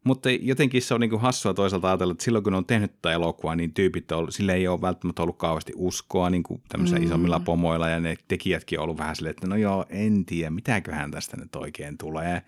Mutta 0.05 0.31
jotenkin 0.31 0.83
se 0.83 0.95
on 0.95 1.01
niin 1.01 1.11
kuin 1.11 1.23
hassua 1.23 1.55
toisaalta 1.55 1.89
ajatella, 1.89 2.13
että 2.13 2.25
silloin 2.25 2.45
kun 2.45 2.55
on 2.55 2.67
tehnyt 2.67 2.93
tätä 2.93 3.13
elokuvaa, 3.13 3.57
niin 3.57 3.75
tyypit 3.75 4.13
on 4.13 4.33
sille 4.33 4.55
ei 4.55 4.69
ole 4.69 4.81
välttämättä 4.81 5.23
ollut 5.23 5.39
kauheasti 5.39 5.73
uskoa 5.77 6.31
niin 6.31 6.43
kuin 6.43 6.63
tämmöisillä 6.69 7.01
mm. 7.01 7.07
isommilla 7.07 7.41
pomoilla 7.41 7.89
ja 7.89 8.01
ne 8.01 8.17
tekijätkin 8.29 8.79
on 8.79 8.83
ollut 8.83 8.99
vähän 8.99 9.17
silleen, 9.17 9.31
että 9.31 9.47
no 9.47 9.57
joo, 9.57 9.85
en 9.89 10.25
tiedä, 10.25 10.51
mitäköhän 10.51 11.11
tästä 11.11 11.37
nyt 11.37 11.57
oikein 11.57 11.99
tulee. 11.99 12.43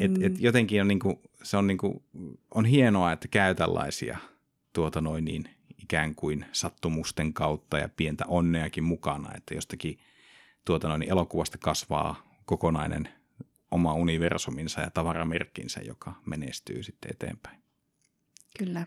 Et, 0.00 0.18
mm. 0.18 0.24
et 0.24 0.40
jotenkin 0.40 0.80
on, 0.80 0.88
niin 0.88 0.98
kuin, 0.98 1.16
se 1.42 1.56
on, 1.56 1.66
niin 1.66 1.78
kuin, 1.78 2.02
on 2.54 2.64
hienoa, 2.64 3.12
että 3.12 3.28
käy 3.28 3.54
tällaisia– 3.54 4.18
tuota 4.72 5.00
noin 5.00 5.24
niin 5.24 5.44
ikään 5.78 6.14
kuin 6.14 6.44
sattumusten 6.52 7.32
kautta 7.32 7.78
ja 7.78 7.88
pientä 7.88 8.24
onneakin 8.28 8.84
mukana, 8.84 9.34
että 9.36 9.54
jostakin 9.54 9.98
tuota 10.64 10.88
noin 10.88 11.02
elokuvasta 11.02 11.58
kasvaa 11.58 12.42
kokonainen 12.44 13.08
oma 13.70 13.94
universuminsa 13.94 14.80
ja 14.80 14.90
tavaramerkkinsä, 14.90 15.80
joka 15.80 16.14
menestyy 16.26 16.82
sitten 16.82 17.10
eteenpäin. 17.10 17.62
Kyllä. 18.58 18.86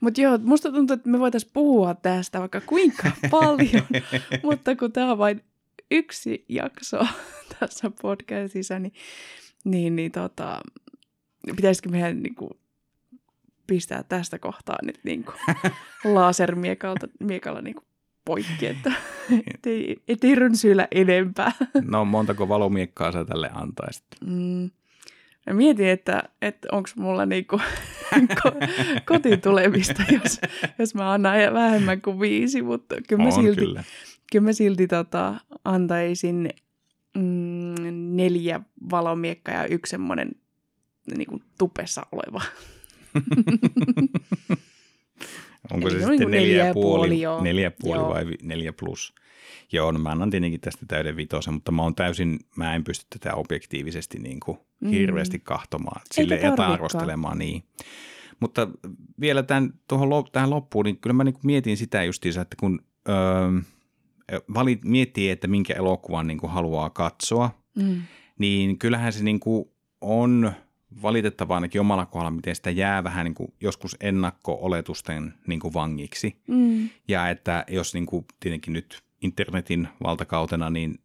Mutta 0.00 0.20
joo, 0.20 0.38
musta 0.38 0.72
tuntuu, 0.72 0.94
että 0.94 1.08
me 1.08 1.18
voitaisiin 1.18 1.52
puhua 1.54 1.94
tästä 1.94 2.40
vaikka 2.40 2.60
kuinka 2.60 3.10
paljon, 3.30 3.86
mutta 4.42 4.76
kun 4.76 4.92
tämä 4.92 5.12
on 5.12 5.18
vain 5.18 5.44
yksi 5.90 6.44
jakso 6.48 6.98
tässä 7.60 7.90
podcastissa, 8.02 8.78
niin, 8.78 8.92
niin, 9.64 9.96
niin 9.96 10.12
tota, 10.12 10.60
pitäisikö 11.56 11.88
meidän 11.88 12.22
niin 12.22 12.34
kuin, 12.34 12.50
pistää 13.66 14.02
tästä 14.02 14.38
kohtaa 14.38 14.76
nyt 14.82 15.00
niin 15.04 15.24
kuin 15.24 15.36
lasermiekalta 16.04 17.08
miekalla 17.20 17.60
niin 17.60 17.74
kuin 17.74 17.86
poikki, 18.24 18.66
että 18.66 18.92
ettei, 19.54 19.96
ettei 20.08 20.34
rönsyillä 20.34 20.88
enempää. 20.90 21.52
No 21.90 22.04
montako 22.04 22.48
valomiekkaa 22.48 23.12
sä 23.12 23.24
tälle 23.24 23.50
antaisit? 23.54 24.04
Mm. 24.26 24.70
Mä 25.46 25.52
mietin, 25.52 25.88
että, 25.88 26.22
että 26.42 26.68
onko 26.72 26.88
mulla 26.96 27.26
niinku 27.26 27.56
ko- 28.14 28.68
kotiin 29.06 29.40
tulemista, 29.40 30.02
jos, 30.12 30.40
jos 30.78 30.94
mä 30.94 31.12
annan 31.12 31.34
vähemmän 31.52 32.02
kuin 32.02 32.20
viisi, 32.20 32.62
mutta 32.62 32.94
kyllä 33.08 33.22
mä 33.22 33.28
On, 33.28 33.32
silti, 33.32 33.60
kyllä. 33.60 33.84
Kyllä 34.32 34.44
mä 34.44 34.52
silti 34.52 34.88
tota, 34.88 35.34
antaisin 35.64 36.50
mm, 37.16 37.74
neljä 38.16 38.60
valomiekkaa 38.90 39.54
ja 39.54 39.66
yksi 39.66 39.90
semmoinen 39.90 40.30
niin 41.16 41.42
tupessa 41.58 42.06
oleva 42.12 42.40
Onko 45.72 45.88
Eli 45.88 46.00
se 46.00 46.06
sitten 46.06 46.30
neljä, 46.30 46.58
neljä 46.58 46.74
puoli, 46.74 46.98
puoli 46.98 47.20
joo. 47.20 47.42
neljä 47.42 47.70
puoli 47.80 48.00
joo. 48.00 48.08
vai 48.08 48.26
neljä 48.42 48.72
plus? 48.72 49.14
Joo, 49.72 49.92
no 49.92 49.98
mä 49.98 50.08
annan 50.08 50.30
tietenkin 50.30 50.60
tästä 50.60 50.86
täyden 50.86 51.16
vitosen, 51.16 51.54
mutta 51.54 51.72
mä 51.72 51.82
oon 51.82 51.94
täysin, 51.94 52.38
mä 52.56 52.74
en 52.74 52.84
pysty 52.84 53.06
tätä 53.10 53.34
objektiivisesti 53.34 54.18
niin 54.18 54.40
kuin 54.40 54.58
mm. 54.80 54.90
hirveästi 54.90 55.38
kahtomaan, 55.38 56.00
sille 56.10 56.38
epäarvostelemaan 56.42 57.38
niin. 57.38 57.62
Mutta 58.40 58.68
vielä 59.20 59.42
tämän, 59.42 59.72
tuohon, 59.88 60.24
tähän 60.32 60.50
loppuun, 60.50 60.84
niin 60.84 60.98
kyllä 60.98 61.14
mä 61.14 61.24
niin 61.24 61.32
kuin 61.32 61.46
mietin 61.46 61.76
sitä 61.76 62.04
justiinsa, 62.04 62.40
että 62.40 62.56
kun 62.60 62.80
öö, 63.08 63.14
valit, 64.54 64.84
miettii, 64.84 65.30
että 65.30 65.48
minkä 65.48 65.74
elokuvan 65.74 66.26
niin 66.26 66.38
kuin 66.38 66.52
haluaa 66.52 66.90
katsoa, 66.90 67.50
mm. 67.76 68.02
niin 68.38 68.78
kyllähän 68.78 69.12
se 69.12 69.24
niin 69.24 69.40
kuin 69.40 69.64
on 70.00 70.52
valitettavaa 71.02 71.54
ainakin 71.54 71.80
omalla 71.80 72.06
kohdalla, 72.06 72.30
miten 72.30 72.56
sitä 72.56 72.70
jää 72.70 73.04
vähän 73.04 73.24
niin 73.24 73.34
kuin 73.34 73.52
joskus 73.60 73.96
ennakko-oletusten 74.00 75.34
niin 75.46 75.60
kuin 75.60 75.74
vangiksi. 75.74 76.36
Mm. 76.48 76.88
Ja 77.08 77.28
että 77.28 77.64
jos 77.68 77.94
niin 77.94 78.06
kuin 78.06 78.24
tietenkin 78.40 78.72
nyt 78.72 79.02
internetin 79.22 79.88
valtakautena, 80.02 80.70
niin 80.70 80.98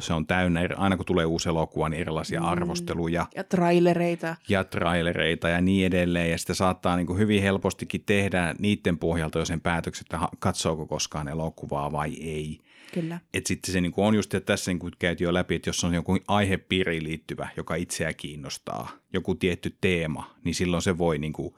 se 0.00 0.14
on 0.14 0.26
täynnä, 0.26 0.60
aina 0.76 0.96
kun 0.96 1.06
tulee 1.06 1.26
uusi 1.26 1.48
elokuva, 1.48 1.88
niin 1.88 2.00
erilaisia 2.00 2.40
mm. 2.40 2.46
arvosteluja. 2.46 3.26
Ja 3.34 3.44
trailereita. 3.44 4.36
Ja 4.48 4.64
trailereita 4.64 5.48
ja 5.48 5.60
niin 5.60 5.86
edelleen. 5.86 6.30
Ja 6.30 6.38
sitä 6.38 6.54
saattaa 6.54 6.96
niin 6.96 7.06
kuin 7.06 7.18
hyvin 7.18 7.42
helpostikin 7.42 8.02
tehdä 8.06 8.54
niiden 8.58 8.98
pohjalta 8.98 9.38
jo 9.38 9.44
sen 9.44 9.60
päätöksen, 9.60 10.04
että 10.04 10.28
katsooko 10.38 10.86
koskaan 10.86 11.28
elokuvaa 11.28 11.92
vai 11.92 12.14
ei. 12.14 12.58
Kyllä. 12.94 13.20
Että 13.34 13.48
sitten 13.48 13.72
se 13.72 13.80
niin 13.80 13.92
kuin 13.92 14.04
on 14.04 14.14
just, 14.14 14.34
että 14.34 14.52
tässä 14.52 14.70
niin 14.70 14.78
kuin 14.78 14.92
käytiin 14.98 15.26
jo 15.26 15.34
läpi, 15.34 15.54
että 15.54 15.68
jos 15.68 15.84
on 15.84 15.94
joku 15.94 16.18
aihepiiriin 16.28 17.04
liittyvä, 17.04 17.48
joka 17.56 17.74
itseä 17.74 18.14
kiinnostaa, 18.14 18.90
joku 19.12 19.34
tietty 19.34 19.76
teema, 19.80 20.34
niin 20.44 20.54
silloin 20.54 20.82
se 20.82 20.98
voi 20.98 21.18
niin 21.18 21.32
kuin 21.32 21.54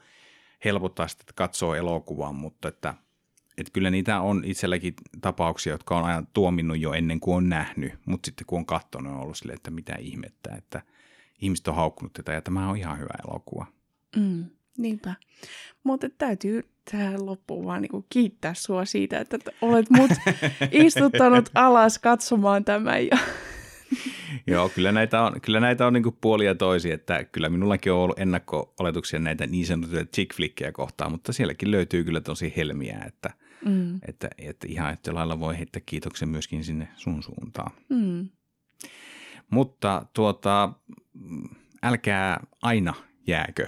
helpottaa 0.65 1.07
sitä, 1.07 1.21
että 1.21 1.33
katsoo 1.35 1.75
elokuvaa, 1.75 2.31
mutta 2.31 2.67
että, 2.67 2.93
että 3.57 3.71
kyllä 3.73 3.89
niitä 3.89 4.21
on 4.21 4.43
itselläkin 4.45 4.93
tapauksia, 5.21 5.73
jotka 5.73 5.97
on 5.97 6.05
ajan 6.05 6.27
tuominnut 6.33 6.79
jo 6.79 6.93
ennen 6.93 7.19
kuin 7.19 7.37
on 7.37 7.49
nähnyt, 7.49 7.93
mutta 8.05 8.25
sitten 8.25 8.45
kun 8.47 8.59
on 8.59 8.65
katsonut, 8.65 9.13
on 9.13 9.19
ollut 9.19 9.37
silleen, 9.37 9.57
että 9.57 9.71
mitä 9.71 9.95
ihmettä, 9.99 10.55
että 10.55 10.81
ihmiset 11.41 11.67
on 11.67 11.75
haukkunut 11.75 12.13
tätä 12.13 12.33
ja 12.33 12.41
tämä 12.41 12.69
on 12.69 12.77
ihan 12.77 12.99
hyvä 12.99 13.13
elokuva. 13.27 13.65
Mm, 14.15 14.45
niinpä. 14.77 15.13
Mutta 15.83 16.09
täytyy 16.17 16.69
tähän 16.91 17.25
loppuun 17.25 17.65
vaan 17.65 17.81
niin 17.81 18.05
kiittää 18.09 18.53
sua 18.53 18.85
siitä, 18.85 19.19
että 19.19 19.37
olet 19.61 19.89
mut 19.89 20.11
istuttanut 20.71 21.49
alas 21.53 21.99
katsomaan 21.99 22.65
tämän. 22.65 23.07
Ja... 23.07 23.17
Joo, 24.47 24.69
kyllä 24.69 24.91
näitä 24.91 25.21
on, 25.21 25.41
kyllä 25.41 25.59
näitä 25.59 25.87
on 25.87 25.93
niin 25.93 26.17
puolia 26.21 26.55
toisia, 26.55 26.95
että 26.95 27.23
kyllä 27.23 27.49
minullakin 27.49 27.91
on 27.91 27.99
ollut 27.99 28.19
ennakko-oletuksia 28.19 29.19
näitä 29.19 29.47
niin 29.47 29.65
sanottuja 29.65 30.05
chick 30.05 30.35
flickkejä 30.35 30.71
kohtaan, 30.71 31.11
mutta 31.11 31.33
sielläkin 31.33 31.71
löytyy 31.71 32.03
kyllä 32.03 32.21
tosi 32.21 32.53
helmiä, 32.57 32.99
että, 33.07 33.29
mm. 33.65 33.99
että, 34.07 34.29
että 34.37 34.67
ihan 34.69 34.93
että 34.93 35.15
lailla 35.15 35.39
voi 35.39 35.57
heittää 35.57 35.81
kiitoksen 35.85 36.29
myöskin 36.29 36.63
sinne 36.63 36.87
sun 36.95 37.23
suuntaan. 37.23 37.71
Mm. 37.89 38.29
Mutta 39.49 40.05
tuota, 40.13 40.73
älkää 41.83 42.39
aina 42.61 42.93
jääkö 43.27 43.67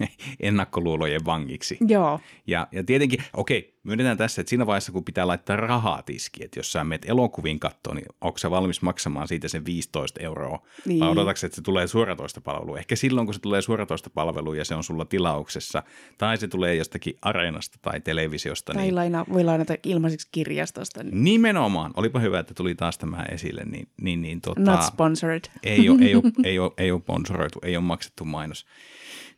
ennakkoluulojen 0.40 1.24
vangiksi. 1.24 1.78
Joo. 1.88 2.20
Ja, 2.46 2.68
ja 2.72 2.84
tietenkin, 2.84 3.24
okei, 3.32 3.74
Myönnetään 3.84 4.16
tässä, 4.16 4.40
että 4.40 4.48
siinä 4.48 4.66
vaiheessa, 4.66 4.92
kun 4.92 5.04
pitää 5.04 5.26
laittaa 5.26 5.56
rahaa 5.56 6.02
tiskiin, 6.02 6.44
että 6.44 6.58
jos 6.58 6.72
sä 6.72 6.84
menet 6.84 7.08
elokuviin 7.08 7.60
kattoon, 7.60 7.96
niin 7.96 8.06
onko 8.20 8.38
sä 8.38 8.50
valmis 8.50 8.82
maksamaan 8.82 9.28
siitä 9.28 9.48
sen 9.48 9.64
15 9.64 10.20
euroa? 10.20 10.66
Niin. 10.86 11.00
Vai 11.00 11.08
odotatko, 11.08 11.46
että 11.46 11.56
se 11.56 11.62
tulee 11.62 11.86
suoratoista 11.86 12.40
palvelua? 12.40 12.78
Ehkä 12.78 12.96
silloin, 12.96 13.26
kun 13.26 13.34
se 13.34 13.40
tulee 13.40 13.62
suoratoista 13.62 14.10
palvelua 14.10 14.56
ja 14.56 14.64
se 14.64 14.74
on 14.74 14.84
sulla 14.84 15.04
tilauksessa, 15.04 15.82
tai 16.18 16.36
se 16.36 16.48
tulee 16.48 16.74
jostakin 16.74 17.16
areenasta 17.22 17.78
tai 17.82 18.00
televisiosta. 18.00 18.72
Tai 18.72 18.82
niin... 18.82 18.94
laina, 18.94 19.24
voi 19.32 19.44
lainata 19.44 19.74
ilmaiseksi 19.82 20.28
kirjastosta. 20.32 21.02
Niin. 21.02 21.24
Nimenomaan. 21.24 21.90
Olipa 21.96 22.18
hyvä, 22.18 22.38
että 22.38 22.54
tuli 22.54 22.74
taas 22.74 22.98
tämä 22.98 23.24
esille. 23.30 23.62
Niin, 23.64 23.88
niin, 24.00 24.22
niin, 24.22 24.40
tota, 24.40 24.60
Not 24.60 24.82
sponsored. 24.82 25.44
Ei 25.62 25.88
ole, 25.88 26.04
ei, 26.04 26.14
ole, 26.14 26.22
ei, 26.44 26.58
ole, 26.58 26.72
ei 26.78 26.90
ole 26.90 27.00
sponsoroitu, 27.00 27.58
ei 27.62 27.76
ole 27.76 27.84
maksettu 27.84 28.24
mainos. 28.24 28.66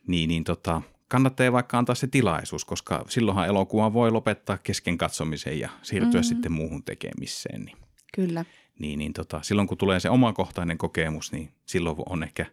Niin, 0.07 0.27
niin 0.27 0.43
tota, 0.43 0.81
kannattaa 1.07 1.51
vaikka 1.51 1.77
antaa 1.77 1.95
se 1.95 2.07
tilaisuus, 2.07 2.65
koska 2.65 3.05
silloinhan 3.09 3.47
elokuva 3.47 3.93
voi 3.93 4.11
lopettaa 4.11 4.57
kesken 4.57 4.97
katsomisen 4.97 5.59
ja 5.59 5.69
siirtyä 5.81 6.11
mm-hmm. 6.11 6.23
sitten 6.23 6.51
muuhun 6.51 6.83
tekemiseen. 6.83 7.65
Niin, 7.65 7.77
Kyllä. 8.13 8.45
Niin, 8.79 8.99
niin 8.99 9.13
tota, 9.13 9.41
silloin 9.41 9.67
kun 9.67 9.77
tulee 9.77 9.99
se 9.99 10.09
omakohtainen 10.09 10.77
kokemus, 10.77 11.31
niin 11.31 11.49
silloin 11.65 11.95
on 12.09 12.23
ehkä 12.23 12.45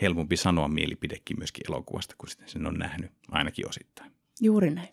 helpompi 0.00 0.36
sanoa 0.36 0.68
mielipidekin 0.68 1.38
myöskin 1.38 1.64
elokuvasta, 1.68 2.14
kun 2.18 2.28
sitten 2.28 2.48
sen 2.48 2.66
on 2.66 2.74
nähnyt 2.74 3.10
ainakin 3.30 3.68
osittain. 3.68 4.12
Juuri 4.40 4.70
näin. 4.70 4.88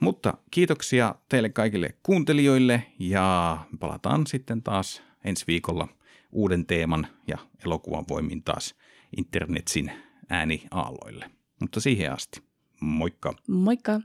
Mutta 0.00 0.34
kiitoksia 0.50 1.14
teille 1.28 1.48
kaikille 1.48 1.94
kuuntelijoille 2.02 2.86
ja 2.98 3.58
palataan 3.80 4.26
sitten 4.26 4.62
taas 4.62 5.02
ensi 5.24 5.44
viikolla 5.46 5.88
uuden 6.32 6.66
teeman 6.66 7.06
ja 7.26 7.38
elokuvan 7.64 8.04
voimin 8.08 8.42
taas 8.42 8.74
internetsin 9.16 9.92
ääniaalloille. 10.30 11.30
Mutta 11.60 11.80
siihen 11.80 12.12
asti. 12.12 12.42
Moikka! 12.80 13.34
Moikka! 13.48 14.00